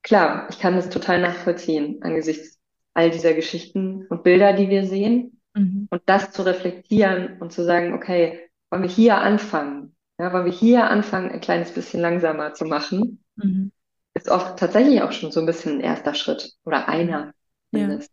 klar, 0.04 0.48
ich 0.50 0.60
kann 0.60 0.76
das 0.76 0.90
total 0.90 1.22
nachvollziehen 1.22 2.02
angesichts 2.02 2.58
all 2.94 3.12
dieser 3.12 3.34
Geschichten 3.34 4.08
und 4.08 4.24
Bilder, 4.24 4.54
die 4.54 4.70
wir 4.70 4.86
sehen. 4.86 5.40
Mhm. 5.56 5.88
Und 5.90 6.02
das 6.06 6.32
zu 6.32 6.42
reflektieren 6.44 7.38
und 7.40 7.52
zu 7.52 7.64
sagen, 7.64 7.94
okay, 7.94 8.50
wollen 8.70 8.84
wir 8.84 8.90
hier 8.90 9.18
anfangen? 9.18 9.96
Ja, 10.20 10.34
wollen 10.34 10.46
wir 10.46 10.52
hier 10.52 10.90
anfangen, 10.90 11.32
ein 11.32 11.40
kleines 11.42 11.72
bisschen 11.72 12.02
langsamer 12.02 12.54
zu 12.54 12.66
machen? 12.66 13.24
Mhm. 13.36 13.72
Ist 14.14 14.30
oft 14.30 14.60
tatsächlich 14.60 15.02
auch 15.02 15.12
schon 15.12 15.32
so 15.32 15.40
ein 15.40 15.46
bisschen 15.46 15.76
ein 15.78 15.82
erster 15.82 16.14
Schritt 16.14 16.52
oder 16.66 16.90
einer 16.90 17.28
Ja. 17.28 17.32
zumindest. 17.72 18.12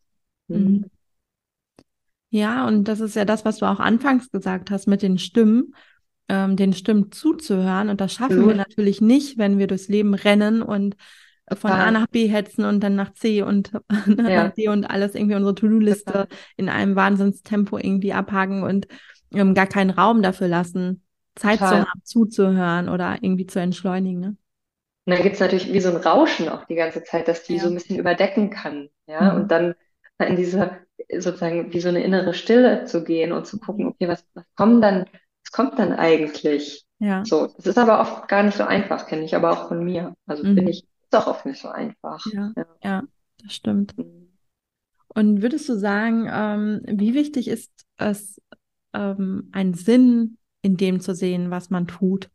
Mhm. 0.49 0.85
Ja, 2.31 2.67
und 2.67 2.85
das 2.85 3.01
ist 3.01 3.17
ja 3.17 3.25
das, 3.25 3.45
was 3.45 3.59
du 3.59 3.67
auch 3.67 3.81
anfangs 3.81 4.31
gesagt 4.31 4.71
hast 4.71 4.87
mit 4.87 5.03
den 5.03 5.19
Stimmen, 5.19 5.75
ähm, 6.29 6.57
den 6.57 6.73
Stimmen 6.73 7.13
zuzuhören. 7.13 7.89
Und 7.89 8.01
das 8.01 8.13
schaffen 8.15 8.47
wir 8.47 8.55
Absolut. 8.55 8.57
natürlich 8.57 9.01
nicht, 9.01 9.39
wenn 9.39 9.59
wir 9.59 9.67
durchs 9.67 9.89
Leben 9.89 10.15
rennen 10.15 10.63
und 10.63 10.97
von 11.55 11.77
A 11.77 11.91
Total. 11.91 11.93
nach 11.93 12.09
B 12.09 12.27
hetzen 12.29 12.65
und 12.65 12.81
dann 12.81 12.97
nach 12.97 13.13
C 13.13 13.43
und 13.43 13.73
Ja. 14.27 14.35
nach 14.35 14.53
D 14.55 14.69
und 14.69 14.85
alles 14.85 15.15
irgendwie 15.15 15.37
unsere 15.37 15.55
To-Do-Liste 15.55 16.29
in 16.57 16.69
einem 16.69 16.97
Wahnsinnstempo 16.97 17.79
irgendwie 17.79 18.13
abhaken 18.13 18.63
und 18.65 18.89
ähm, 19.33 19.55
gar 19.55 19.67
keinen 19.67 19.91
Raum 19.91 20.23
dafür 20.23 20.49
lassen, 20.49 21.03
Zeit 21.37 21.65
zu 21.65 21.77
Total. 21.77 21.81
haben, 21.81 22.01
zuzuhören 22.05 22.89
oder 22.89 23.19
irgendwie 23.23 23.47
zu 23.47 23.61
entschleunigen. 23.61 24.21
Ne? 24.21 24.37
Und 25.07 25.13
dann 25.15 25.23
gibt 25.23 25.35
es 25.35 25.41
natürlich 25.41 25.73
wie 25.73 25.81
so 25.81 25.91
ein 25.91 25.97
Rauschen 25.97 26.49
auch 26.49 26.65
die 26.65 26.75
ganze 26.75 27.05
Zeit, 27.05 27.29
dass 27.29 27.45
die 27.45 27.57
Ja. 27.57 27.63
so 27.63 27.69
ein 27.69 27.75
bisschen 27.75 27.99
überdecken 27.99 28.51
kann. 28.51 28.89
Ja, 29.07 29.33
Mhm. 29.33 29.41
und 29.43 29.49
dann 29.51 29.75
in 30.19 30.37
diese 30.37 30.79
sozusagen 31.19 31.73
wie 31.73 31.81
so 31.81 31.89
eine 31.89 32.03
innere 32.03 32.35
Stille 32.35 32.85
zu 32.87 33.05
gehen 33.05 33.33
und 33.33 33.47
zu 33.47 33.59
gucken, 33.61 33.87
okay, 33.87 34.09
was, 34.09 34.27
was 34.35 34.45
kommt 34.57 34.83
dann, 34.83 35.05
kommt 35.57 35.79
dann 35.81 35.93
eigentlich? 35.95 36.87
Ja. 36.99 37.29
So, 37.29 37.49
das 37.49 37.67
ist 37.67 37.79
aber 37.79 38.01
oft 38.01 38.29
gar 38.29 38.43
nicht 38.45 38.57
so 38.59 38.65
einfach, 38.65 39.07
kenne 39.09 39.25
ich 39.25 39.35
aber 39.37 39.53
auch 39.53 39.69
von 39.69 39.85
mir. 39.85 40.15
Also 40.27 40.45
Mhm. 40.45 40.51
finde 40.55 40.73
ich, 40.73 40.85
ist 40.85 41.17
auch 41.17 41.27
oft 41.29 41.47
nicht 41.47 41.61
so 41.61 41.69
einfach. 41.69 42.33
Ja. 42.33 42.53
Ja. 42.57 42.67
Ja, 42.83 43.03
das 43.43 43.55
stimmt. 43.55 43.95
Mhm. 43.97 44.29
Und 45.09 45.43
würdest 45.43 45.69
du 45.69 45.79
sagen, 45.79 46.29
ähm, 46.33 46.83
wie 47.01 47.15
wichtig 47.15 47.49
ist 47.49 47.73
es, 47.97 48.41
ähm, 48.95 49.51
einen 49.53 49.75
Sinn 49.75 50.39
in 50.63 50.77
dem 50.77 51.01
zu 51.01 51.15
sehen, 51.15 51.51
was 51.51 51.71
man 51.71 51.87
tut? 51.89 52.31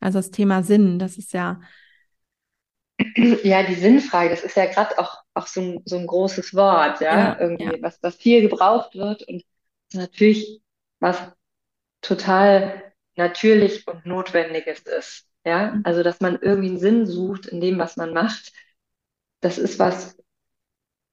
Also 0.00 0.18
das 0.18 0.30
Thema 0.32 0.62
Sinn, 0.64 0.98
das 0.98 1.18
ist 1.18 1.32
ja, 1.32 1.60
Ja, 3.44 3.62
die 3.62 3.74
Sinnfrage, 3.74 4.30
das 4.30 4.42
ist 4.42 4.56
ja 4.56 4.66
gerade 4.66 4.98
auch, 4.98 5.18
auch 5.34 5.46
so 5.46 5.60
ein, 5.60 5.82
so 5.84 5.96
ein 5.96 6.06
großes 6.06 6.54
Wort, 6.54 7.00
ja, 7.00 7.36
Ja, 7.36 7.40
irgendwie, 7.40 7.64
ja. 7.64 7.82
was, 7.82 7.98
was 8.02 8.16
viel 8.16 8.42
gebraucht 8.42 8.94
wird 8.94 9.22
und 9.28 9.44
natürlich 9.92 10.62
was 11.00 11.18
total 12.02 12.92
natürlich 13.16 13.86
und 13.88 14.06
notwendiges 14.06 14.80
ist, 14.80 15.28
ja. 15.44 15.72
Mhm. 15.72 15.82
Also, 15.84 16.02
dass 16.04 16.20
man 16.20 16.38
irgendwie 16.42 16.70
einen 16.70 16.80
Sinn 16.80 17.06
sucht 17.06 17.46
in 17.46 17.60
dem, 17.60 17.78
was 17.78 17.96
man 17.96 18.12
macht, 18.14 18.52
das 19.40 19.58
ist 19.58 19.78
was, 19.78 20.16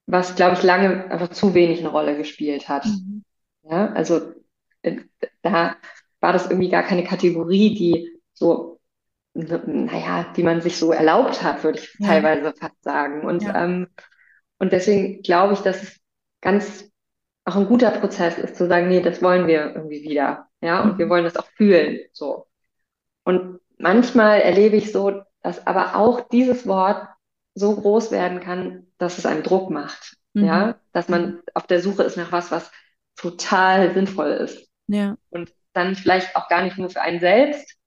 was, 0.08 0.36
glaube 0.36 0.56
ich, 0.56 0.64
lange 0.64 1.10
einfach 1.12 1.30
zu 1.30 1.54
wenig 1.54 1.80
eine 1.80 1.90
Rolle 1.90 2.18
gespielt 2.18 2.68
hat. 2.68 2.86
Mhm. 2.86 3.24
Ja, 3.64 3.92
also 3.94 4.34
äh, 4.82 4.98
da 5.42 5.78
war 6.20 6.34
das 6.34 6.46
irgendwie 6.50 6.70
gar 6.70 6.84
keine 6.84 7.04
Kategorie, 7.04 7.76
die 7.76 8.10
so, 8.34 8.80
naja, 9.34 10.34
die 10.36 10.44
man 10.44 10.62
sich 10.62 10.78
so 10.78 10.92
erlaubt 10.94 11.44
hat, 11.44 11.64
würde 11.64 11.80
ich 11.80 11.96
Ja. 12.00 12.08
teilweise 12.08 12.54
fast 12.60 12.84
sagen. 12.84 13.26
Und, 13.26 13.44
Ja. 13.44 13.64
ähm, 13.66 13.88
und 14.60 14.74
deswegen 14.74 15.22
glaube 15.24 15.54
ich, 15.54 15.62
dass 15.62 15.84
es 15.84 16.00
ganz 16.42 16.90
auch 17.46 17.58
ein 17.58 17.68
guter 17.68 17.92
Prozess 17.92 18.40
ist, 18.40 18.58
zu 18.58 18.68
sagen, 18.68 18.90
nee, 18.90 19.02
das 19.02 19.24
wollen 19.24 19.48
wir 19.48 19.76
irgendwie 19.76 20.04
wieder. 20.04 20.49
Ja, 20.62 20.82
und 20.84 20.98
wir 20.98 21.06
Mhm. 21.06 21.10
wollen 21.10 21.24
das 21.24 21.38
auch 21.38 21.48
fühlen. 21.58 22.00
So. 22.14 22.48
Und 23.24 23.60
manchmal 23.78 24.42
erlebe 24.42 24.76
ich 24.78 24.92
so, 24.92 25.22
dass 25.42 25.66
aber 25.68 25.96
auch 25.96 26.28
dieses 26.30 26.68
Wort 26.68 27.08
so 27.56 27.76
groß 27.76 28.12
werden 28.12 28.40
kann, 28.40 28.88
dass 28.98 29.18
es 29.18 29.26
einem 29.26 29.44
Druck 29.44 29.70
macht. 29.70 30.18
Mhm. 30.34 30.46
Ja, 30.46 30.80
dass 30.94 31.10
man 31.10 31.42
auf 31.54 31.68
der 31.68 31.82
Suche 31.82 32.04
ist 32.04 32.18
nach 32.18 32.32
was, 32.32 32.52
was 32.52 32.72
total 33.16 33.94
sinnvoll 33.94 34.32
ist. 34.32 34.70
Ja. 34.88 35.18
Und 35.30 35.54
dann 35.74 35.96
vielleicht 35.96 36.36
auch 36.36 36.48
gar 36.50 36.64
nicht 36.64 36.78
nur 36.78 36.90
für 36.90 37.02
einen 37.02 37.20
selbst, 37.20 37.78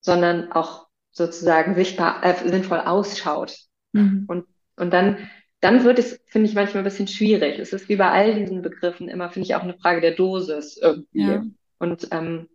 sondern 0.00 0.52
auch 0.52 0.88
sozusagen 1.10 1.74
sichtbar, 1.74 2.24
äh, 2.24 2.34
sinnvoll 2.48 2.80
ausschaut. 2.80 3.56
Mhm. 3.92 4.24
Und, 4.28 4.46
und 4.76 4.90
dann, 4.92 5.28
dann 5.60 5.84
wird 5.84 5.98
es, 5.98 6.20
finde 6.26 6.48
ich, 6.48 6.54
manchmal 6.54 6.82
ein 6.82 6.84
bisschen 6.84 7.08
schwierig. 7.08 7.58
Es 7.58 7.72
ist 7.72 7.88
wie 7.88 7.96
bei 7.96 8.10
all 8.10 8.34
diesen 8.34 8.62
Begriffen 8.62 9.08
immer, 9.08 9.30
finde 9.30 9.46
ich, 9.46 9.54
auch 9.54 9.62
eine 9.62 9.78
Frage 9.78 10.00
der 10.00 10.14
Dosis 10.14 10.76
irgendwie. 10.78 11.20
Ja. 11.20 11.42
Und 11.82 12.06
ähm, 12.12 12.48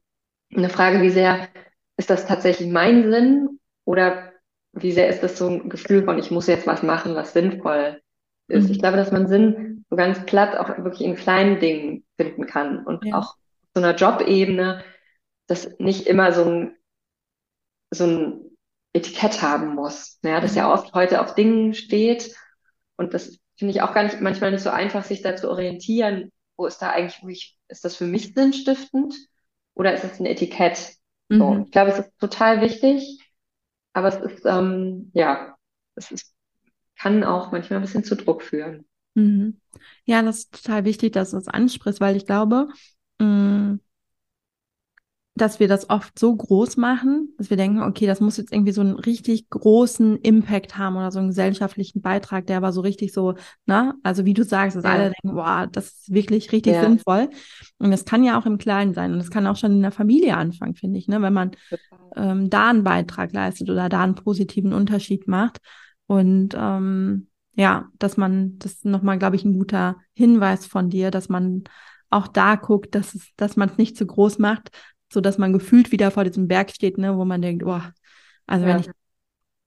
eine 0.55 0.69
Frage, 0.69 1.01
wie 1.01 1.09
sehr 1.09 1.49
ist 1.97 2.09
das 2.09 2.25
tatsächlich 2.25 2.69
mein 2.69 3.11
Sinn 3.11 3.59
oder 3.83 4.31
wie 4.71 4.93
sehr 4.93 5.09
ist 5.09 5.21
das 5.21 5.37
so 5.37 5.49
ein 5.49 5.67
Gefühl 5.67 6.05
von, 6.05 6.17
ich 6.17 6.31
muss 6.31 6.47
jetzt 6.47 6.65
was 6.65 6.81
machen, 6.81 7.13
was 7.13 7.33
sinnvoll 7.33 8.01
ist. 8.47 8.67
Mhm. 8.67 8.71
Ich 8.71 8.79
glaube, 8.79 8.95
dass 8.95 9.11
man 9.11 9.27
Sinn 9.27 9.83
so 9.89 9.97
ganz 9.97 10.25
platt 10.25 10.55
auch 10.55 10.69
wirklich 10.77 11.01
in 11.01 11.17
kleinen 11.17 11.59
Dingen 11.59 12.05
finden 12.15 12.45
kann 12.45 12.85
und 12.85 13.03
ja. 13.03 13.17
auch 13.17 13.35
so 13.75 13.83
einer 13.83 13.95
Jobebene, 13.95 14.81
das 15.47 15.77
nicht 15.77 16.07
immer 16.07 16.31
so 16.31 16.45
ein, 16.45 16.77
so 17.91 18.05
ein 18.05 18.57
Etikett 18.93 19.41
haben 19.41 19.75
muss. 19.75 20.19
Ja, 20.23 20.39
das 20.39 20.55
ja 20.55 20.67
mhm. 20.67 20.73
oft 20.73 20.93
heute 20.93 21.19
auf 21.19 21.35
Dingen 21.35 21.73
steht 21.73 22.33
und 22.95 23.13
das 23.13 23.37
finde 23.57 23.73
ich 23.73 23.81
auch 23.81 23.93
gar 23.93 24.03
nicht, 24.03 24.21
manchmal 24.21 24.51
nicht 24.51 24.63
so 24.63 24.69
einfach, 24.69 25.03
sich 25.03 25.21
da 25.21 25.35
zu 25.35 25.49
orientieren. 25.49 26.31
Wo 26.57 26.65
ist 26.65 26.79
da 26.79 26.89
eigentlich, 26.89 27.23
wo 27.23 27.29
ich, 27.29 27.57
ist 27.67 27.85
das 27.85 27.95
für 27.95 28.05
mich 28.05 28.33
sinnstiftend 28.33 29.15
oder 29.75 29.93
ist 29.93 30.03
es 30.03 30.19
ein 30.19 30.25
Etikett? 30.25 30.95
So, 31.29 31.51
mhm. 31.51 31.63
Ich 31.65 31.71
glaube, 31.71 31.91
es 31.91 31.99
ist 31.99 32.11
total 32.19 32.61
wichtig, 32.61 33.19
aber 33.93 34.07
es 34.07 34.15
ist, 34.15 34.45
ähm, 34.45 35.11
ja, 35.13 35.55
es 35.95 36.11
ist, 36.11 36.33
kann 36.97 37.23
auch 37.23 37.51
manchmal 37.51 37.79
ein 37.79 37.83
bisschen 37.83 38.03
zu 38.03 38.15
Druck 38.15 38.41
führen. 38.41 38.87
Mhm. 39.13 39.59
Ja, 40.05 40.21
das 40.21 40.39
ist 40.39 40.63
total 40.63 40.85
wichtig, 40.85 41.13
dass 41.13 41.31
du 41.31 41.37
es 41.37 41.47
ansprichst, 41.47 42.01
weil 42.01 42.15
ich 42.15 42.25
glaube, 42.25 42.67
mh, 43.19 43.25
mm, 43.25 43.79
dass 45.37 45.59
wir 45.59 45.67
das 45.67 45.89
oft 45.89 46.17
so 46.17 46.35
groß 46.35 46.77
machen, 46.77 47.33
dass 47.37 47.49
wir 47.49 47.57
denken, 47.57 47.81
okay, 47.81 48.05
das 48.05 48.19
muss 48.19 48.37
jetzt 48.37 48.51
irgendwie 48.51 48.71
so 48.71 48.81
einen 48.81 48.95
richtig 48.95 49.49
großen 49.49 50.17
Impact 50.17 50.77
haben 50.77 50.95
oder 50.95 51.11
so 51.11 51.19
einen 51.19 51.29
gesellschaftlichen 51.29 52.01
Beitrag, 52.01 52.47
der 52.47 52.57
aber 52.57 52.71
so 52.71 52.81
richtig 52.81 53.13
so, 53.13 53.35
ne, 53.65 53.93
also 54.03 54.25
wie 54.25 54.33
du 54.33 54.43
sagst, 54.43 54.75
dass 54.75 54.83
ja. 54.83 54.91
alle 54.91 55.11
denken, 55.11 55.35
wow, 55.35 55.67
das 55.71 55.87
ist 55.87 56.13
wirklich 56.13 56.51
richtig 56.51 56.73
ja. 56.73 56.81
sinnvoll. 56.81 57.29
Und 57.77 57.91
das 57.91 58.05
kann 58.05 58.23
ja 58.23 58.39
auch 58.39 58.45
im 58.45 58.57
Kleinen 58.57 58.93
sein 58.93 59.13
und 59.13 59.19
das 59.19 59.31
kann 59.31 59.47
auch 59.47 59.55
schon 59.55 59.71
in 59.71 59.81
der 59.81 59.91
Familie 59.91 60.37
anfangen, 60.37 60.75
finde 60.75 60.99
ich, 60.99 61.07
ne, 61.07 61.21
wenn 61.21 61.33
man 61.33 61.51
ähm, 62.15 62.49
da 62.49 62.69
einen 62.69 62.83
Beitrag 62.83 63.33
leistet 63.33 63.69
oder 63.69 63.89
da 63.89 64.03
einen 64.03 64.15
positiven 64.15 64.73
Unterschied 64.73 65.27
macht. 65.27 65.59
Und 66.07 66.55
ähm, 66.57 67.27
ja, 67.55 67.87
dass 67.99 68.17
man, 68.17 68.57
das 68.59 68.73
ist 68.73 68.85
nochmal, 68.85 69.17
glaube 69.17 69.35
ich, 69.35 69.43
ein 69.43 69.53
guter 69.53 69.97
Hinweis 70.13 70.65
von 70.65 70.89
dir, 70.89 71.11
dass 71.11 71.27
man 71.27 71.63
auch 72.09 72.27
da 72.27 72.55
guckt, 72.55 72.95
dass 72.95 73.15
es, 73.15 73.29
dass 73.35 73.57
man 73.57 73.69
es 73.69 73.77
nicht 73.77 73.97
zu 73.97 74.05
groß 74.05 74.39
macht, 74.39 74.69
so 75.11 75.21
dass 75.21 75.37
man 75.37 75.53
gefühlt 75.53 75.91
wieder 75.91 76.11
vor 76.11 76.23
diesem 76.23 76.47
Berg 76.47 76.71
steht, 76.71 76.97
ne, 76.97 77.17
wo 77.17 77.25
man 77.25 77.41
denkt, 77.41 77.63
boah, 77.63 77.93
also 78.45 78.65
ja. 78.65 78.73
wenn 78.73 78.81
ich 78.81 78.89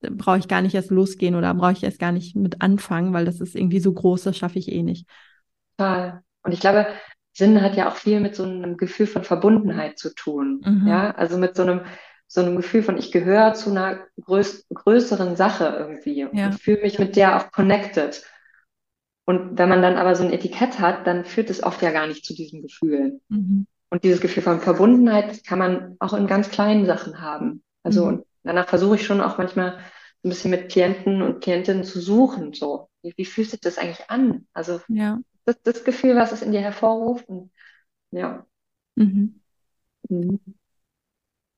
brauche 0.00 0.38
ich 0.38 0.48
gar 0.48 0.62
nicht 0.62 0.74
erst 0.74 0.90
losgehen 0.90 1.35
oder 1.35 1.53
brauche 1.55 1.72
ich 1.72 1.83
erst 1.83 1.98
gar 1.98 2.12
nicht 2.12 2.35
mit 2.35 2.62
anfangen, 2.62 3.12
weil 3.12 3.24
das 3.24 3.40
ist 3.40 3.55
irgendwie 3.55 3.81
so 3.81 3.92
groß, 3.92 4.22
das 4.22 4.37
schaffe 4.37 4.59
ich 4.59 4.72
eh 4.72 4.83
nicht. 4.83 5.07
Total. 5.76 6.22
Und 6.42 6.53
ich 6.53 6.61
glaube, 6.61 6.87
Sinn 7.33 7.61
hat 7.61 7.76
ja 7.76 7.88
auch 7.88 7.96
viel 7.96 8.20
mit 8.20 8.35
so 8.35 8.44
einem 8.44 8.76
Gefühl 8.76 9.07
von 9.07 9.24
Verbundenheit 9.24 9.98
zu 9.98 10.14
tun. 10.14 10.62
Mhm. 10.64 10.88
Ja, 10.88 11.11
also 11.12 11.37
mit 11.37 11.55
so 11.55 11.62
einem, 11.62 11.83
so 12.26 12.40
einem 12.40 12.57
Gefühl 12.57 12.83
von, 12.83 12.96
ich 12.96 13.12
gehöre 13.12 13.55
zu 13.55 13.70
einer 13.70 14.00
größ 14.20 14.68
größeren 14.72 15.37
Sache 15.37 15.74
irgendwie 15.79 16.26
ja. 16.33 16.46
und 16.46 16.55
fühle 16.55 16.83
mich 16.83 16.98
mit 16.98 17.16
der 17.16 17.37
auch 17.37 17.53
connected. 17.53 18.24
Und 19.26 19.59
wenn 19.59 19.68
man 19.68 19.83
dann 19.83 19.96
aber 19.96 20.14
so 20.16 20.24
ein 20.24 20.33
Etikett 20.33 20.81
hat, 20.81 21.07
dann 21.07 21.24
führt 21.24 21.50
es 21.50 21.62
oft 21.62 21.83
ja 21.83 21.92
gar 21.92 22.07
nicht 22.07 22.24
zu 22.24 22.35
diesem 22.35 22.62
Gefühl. 22.62 23.20
Mhm. 23.29 23.66
Und 23.90 24.05
dieses 24.05 24.20
Gefühl 24.20 24.42
von 24.42 24.61
Verbundenheit 24.61 25.44
kann 25.44 25.59
man 25.59 25.96
auch 25.98 26.14
in 26.14 26.26
ganz 26.26 26.50
kleinen 26.50 26.87
Sachen 26.87 27.20
haben. 27.20 27.62
Also 27.83 28.05
mhm. 28.05 28.09
und 28.09 28.26
danach 28.44 28.68
versuche 28.68 28.94
ich 28.94 29.05
schon 29.05 29.20
auch 29.20 29.37
manchmal 29.37 29.79
ein 30.22 30.29
bisschen 30.29 30.50
mit 30.50 30.70
Klienten 30.70 31.22
und 31.22 31.42
Klientinnen 31.42 31.85
zu 31.85 32.00
suchen. 32.00 32.53
So, 32.53 32.88
wie, 33.03 33.12
wie 33.16 33.24
fühlt 33.24 33.50
sich 33.50 33.61
das 33.61 33.79
eigentlich 33.79 34.09
an? 34.09 34.46
Also 34.53 34.81
ja. 34.88 35.18
das, 35.44 35.61
das 35.62 35.85
Gefühl, 35.85 36.14
was 36.16 36.33
es 36.33 36.42
in 36.42 36.53
dir 36.53 36.61
hervorruft. 36.61 37.29
Und, 37.29 37.50
ja. 38.12 38.46
Mhm. 38.94 39.40
Mhm. 40.09 40.40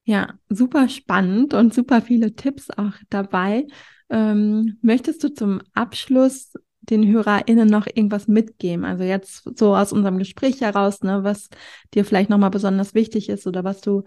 Ja, 0.05 0.35
super 0.49 0.89
spannend 0.89 1.55
und 1.55 1.75
super 1.75 2.03
viele 2.03 2.35
Tipps 2.35 2.71
auch 2.71 2.95
dabei. 3.11 3.67
Ähm, 4.09 4.79
möchtest 4.83 5.23
du 5.23 5.33
zum 5.33 5.61
Abschluss 5.75 6.53
den 6.83 7.07
HörerInnen 7.07 7.69
noch 7.69 7.87
irgendwas 7.87 8.29
mitgeben? 8.29 8.85
Also 8.85 9.05
jetzt 9.05 9.59
so 9.59 9.75
aus 9.75 9.93
unserem 9.93 10.19
Gespräch 10.19 10.61
heraus, 10.61 11.03
ne, 11.03 11.25
was 11.25 11.49
dir 11.95 12.05
vielleicht 12.05 12.31
nochmal 12.31 12.51
besonders 12.51 12.95
wichtig 12.95 13.29
ist 13.29 13.47
oder 13.47 13.65
was 13.65 13.81
du, 13.81 14.05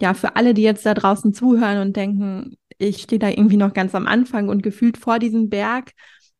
ja, 0.00 0.14
für 0.14 0.36
alle, 0.36 0.54
die 0.54 0.62
jetzt 0.62 0.86
da 0.86 0.94
draußen 0.94 1.32
zuhören 1.34 1.78
und 1.78 1.96
denken, 1.96 2.56
ich 2.78 3.02
stehe 3.02 3.18
da 3.18 3.28
irgendwie 3.28 3.56
noch 3.56 3.74
ganz 3.74 3.94
am 3.94 4.06
Anfang 4.06 4.48
und 4.48 4.62
gefühlt 4.62 4.96
vor 4.96 5.18
diesem 5.18 5.48
Berg 5.48 5.92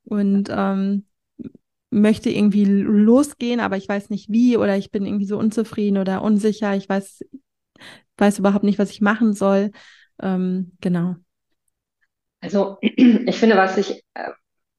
und 0.05 0.49
ähm, 0.51 1.07
möchte 1.91 2.31
irgendwie 2.31 2.65
losgehen, 2.65 3.61
aber 3.61 3.77
ich 3.77 3.89
weiß 3.89 4.11
nicht 4.11 4.31
wie 4.31 4.57
oder 4.57 4.77
ich 4.77 4.91
bin 4.91 5.07
irgendwie 5.07 5.27
so 5.27 5.39
unzufrieden 5.39 5.99
oder 5.99 6.23
unsicher, 6.23 6.77
ich 6.77 6.89
weiß, 6.89 7.25
weiß 8.19 8.39
überhaupt 8.39 8.65
nicht, 8.65 8.79
was 8.79 8.91
ich 8.91 9.01
machen 9.01 9.33
soll. 9.33 9.71
Ähm, 10.21 10.73
genau. 10.81 11.17
Also 12.41 12.79
ich 12.83 13.37
finde, 13.37 13.57
was 13.57 13.77
ich 13.79 14.05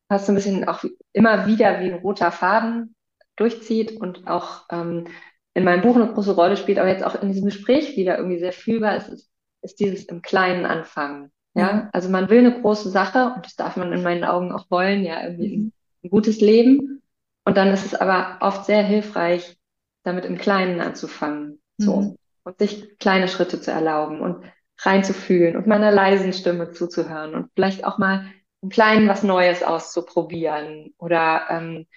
fast 0.09 0.25
so 0.25 0.31
ein 0.31 0.35
bisschen 0.35 0.67
auch 0.67 0.83
immer 1.13 1.47
wieder 1.47 1.79
wie 1.79 1.91
ein 1.91 1.99
roter 1.99 2.31
Faden 2.31 2.95
durchzieht 3.35 3.99
und 4.01 4.27
auch 4.27 4.65
ähm, 4.71 5.07
in 5.53 5.63
meinem 5.63 5.81
Buch 5.81 5.95
eine 5.95 6.11
große 6.11 6.35
Rolle 6.35 6.57
spielt, 6.57 6.79
aber 6.79 6.89
jetzt 6.89 7.03
auch 7.03 7.21
in 7.21 7.29
diesem 7.29 7.45
Gespräch 7.45 7.95
wieder 7.95 8.17
irgendwie 8.17 8.39
sehr 8.39 8.51
fühlbar 8.51 8.97
ist, 8.97 9.09
ist, 9.09 9.29
ist 9.61 9.79
dieses 9.79 10.05
im 10.05 10.21
Kleinen 10.21 10.65
anfangen. 10.65 11.31
Ja, 11.55 11.73
mhm. 11.73 11.89
also 11.93 12.09
man 12.09 12.29
will 12.29 12.39
eine 12.39 12.61
große 12.61 12.89
Sache 12.89 13.33
und 13.35 13.45
das 13.45 13.55
darf 13.55 13.75
man 13.77 13.93
in 13.93 14.03
meinen 14.03 14.23
Augen 14.23 14.51
auch 14.51 14.69
wollen, 14.69 15.03
ja, 15.03 15.23
irgendwie 15.23 15.57
ein, 15.57 15.73
ein 16.03 16.09
gutes 16.09 16.41
Leben. 16.41 17.01
Und 17.45 17.57
dann 17.57 17.69
ist 17.69 17.85
es 17.85 17.95
aber 17.95 18.37
oft 18.41 18.65
sehr 18.65 18.83
hilfreich, 18.83 19.57
damit 20.03 20.25
im 20.25 20.37
Kleinen 20.37 20.81
anzufangen. 20.81 21.61
So. 21.77 22.01
Mhm. 22.01 22.15
Und 22.43 22.59
sich 22.59 22.97
kleine 22.99 23.27
Schritte 23.27 23.59
zu 23.61 23.71
erlauben 23.71 24.21
und 24.21 24.43
reinzufühlen 24.79 25.55
und 25.55 25.67
meiner 25.67 25.91
leisen 25.91 26.33
Stimme 26.33 26.71
zuzuhören 26.71 27.35
und 27.35 27.51
vielleicht 27.53 27.83
auch 27.83 27.97
mal 27.97 28.25
im 28.61 28.69
Kleinen 28.69 29.07
was 29.07 29.23
Neues 29.23 29.63
auszuprobieren 29.63 30.93
oder 30.97 31.47
ähm, 31.49 31.87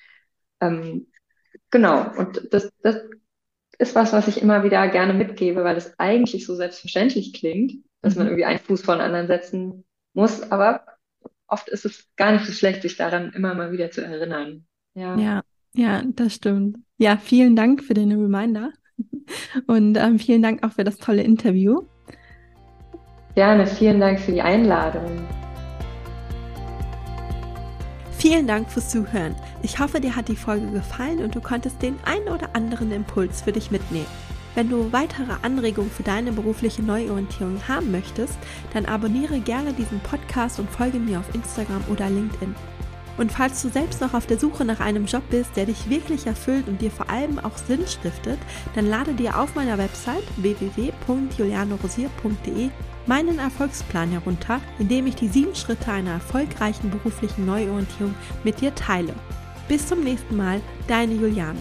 ähm, 0.61 1.07
genau. 1.70 2.11
Und 2.16 2.48
das, 2.53 2.72
das 2.83 3.01
ist 3.79 3.94
was, 3.94 4.12
was 4.12 4.29
ich 4.29 4.40
immer 4.40 4.62
wieder 4.64 4.87
gerne 4.88 5.12
mitgebe, 5.12 5.64
weil 5.64 5.77
es 5.77 5.98
eigentlich 5.98 6.46
so 6.46 6.55
selbstverständlich 6.55 7.33
klingt, 7.33 7.85
dass 8.01 8.14
man 8.14 8.27
mhm. 8.27 8.33
irgendwie 8.33 8.44
einen 8.44 8.61
Fuß 8.61 8.83
vor 8.83 8.94
den 8.94 9.03
anderen 9.03 9.27
setzen 9.27 9.85
muss, 10.14 10.51
aber 10.51 10.85
oft 11.48 11.68
ist 11.68 11.85
es 11.85 12.09
gar 12.16 12.33
nicht 12.33 12.46
so 12.46 12.53
schlecht, 12.53 12.83
sich 12.83 12.96
daran 12.96 13.33
immer 13.33 13.55
mal 13.55 13.72
wieder 13.72 13.90
zu 13.90 14.03
erinnern. 14.03 14.66
Ja, 14.94 15.16
ja, 15.16 15.42
ja 15.75 16.03
das 16.05 16.35
stimmt. 16.35 16.79
Ja, 16.96 17.16
vielen 17.16 17.57
Dank 17.57 17.83
für 17.83 17.94
den 17.94 18.12
Reminder 18.12 18.72
und 19.66 19.96
ähm, 19.96 20.18
vielen 20.18 20.42
Dank 20.42 20.64
auch 20.64 20.72
für 20.72 20.85
das 20.85 20.98
tolle 20.98 21.22
Interview. 21.22 21.83
Gerne, 23.35 23.66
vielen 23.66 23.98
Dank 23.98 24.20
für 24.20 24.33
die 24.33 24.42
Einladung. 24.42 25.27
Vielen 28.23 28.47
Dank 28.47 28.71
fürs 28.71 28.89
Zuhören. 28.89 29.35
Ich 29.63 29.81
hoffe, 29.81 30.01
dir 30.01 30.15
hat 30.15 30.29
die 30.29 30.37
Folge 30.37 30.71
gefallen 30.71 31.25
und 31.25 31.35
du 31.35 31.41
konntest 31.41 31.83
den 31.83 31.99
einen 32.05 32.29
oder 32.29 32.55
anderen 32.55 32.93
Impuls 32.93 33.43
für 33.43 33.51
dich 33.51 33.73
mitnehmen. 33.73 34.07
Wenn 34.55 34.71
du 34.71 34.93
weitere 34.93 35.33
Anregungen 35.43 35.91
für 35.91 36.05
deine 36.05 36.31
berufliche 36.31 36.85
Neuorientierung 36.85 37.61
haben 37.67 37.91
möchtest, 37.91 38.39
dann 38.75 38.87
abonniere 38.87 39.41
gerne 39.41 39.73
diesen 39.73 39.99
Podcast 39.99 40.61
und 40.61 40.71
folge 40.71 41.01
mir 41.01 41.19
auf 41.19 41.35
Instagram 41.35 41.83
oder 41.91 42.09
LinkedIn. 42.09 42.55
Und 43.17 43.33
falls 43.33 43.61
du 43.61 43.71
selbst 43.71 44.01
noch 44.01 44.15
auf 44.15 44.29
der 44.29 44.39
Suche 44.39 44.65
nach 44.65 44.79
einem 44.79 45.07
Job 45.07 45.25
bist, 45.29 45.57
der 45.57 45.67
dich 45.67 45.91
wirklich 45.91 46.29
erfüllt 46.29 46.69
und 46.69 46.81
dir 46.81 46.93
vor 46.93 47.11
allem 47.11 47.41
auch 47.41 47.59
Sinn 47.59 47.85
stiftet, 47.89 48.39
dann 48.77 48.89
lade 48.89 49.15
dir 49.15 49.37
auf 49.37 49.57
meiner 49.57 49.79
Website 49.79 50.23
www.julianorosier.de 50.37 52.71
meinen 53.07 53.38
Erfolgsplan 53.38 54.11
herunter, 54.11 54.61
in 54.79 54.88
dem 54.88 55.07
ich 55.07 55.15
die 55.15 55.29
sieben 55.29 55.55
Schritte 55.55 55.91
einer 55.91 56.12
erfolgreichen 56.12 56.91
beruflichen 56.91 57.47
Neuorientierung 57.47 58.15
mit 58.45 58.61
dir 58.61 58.75
teile. 58.75 59.15
Bis 59.69 59.87
zum 59.87 60.03
nächsten 60.03 60.37
Mal, 60.37 60.61
deine 60.88 61.15
Juliane. 61.15 61.59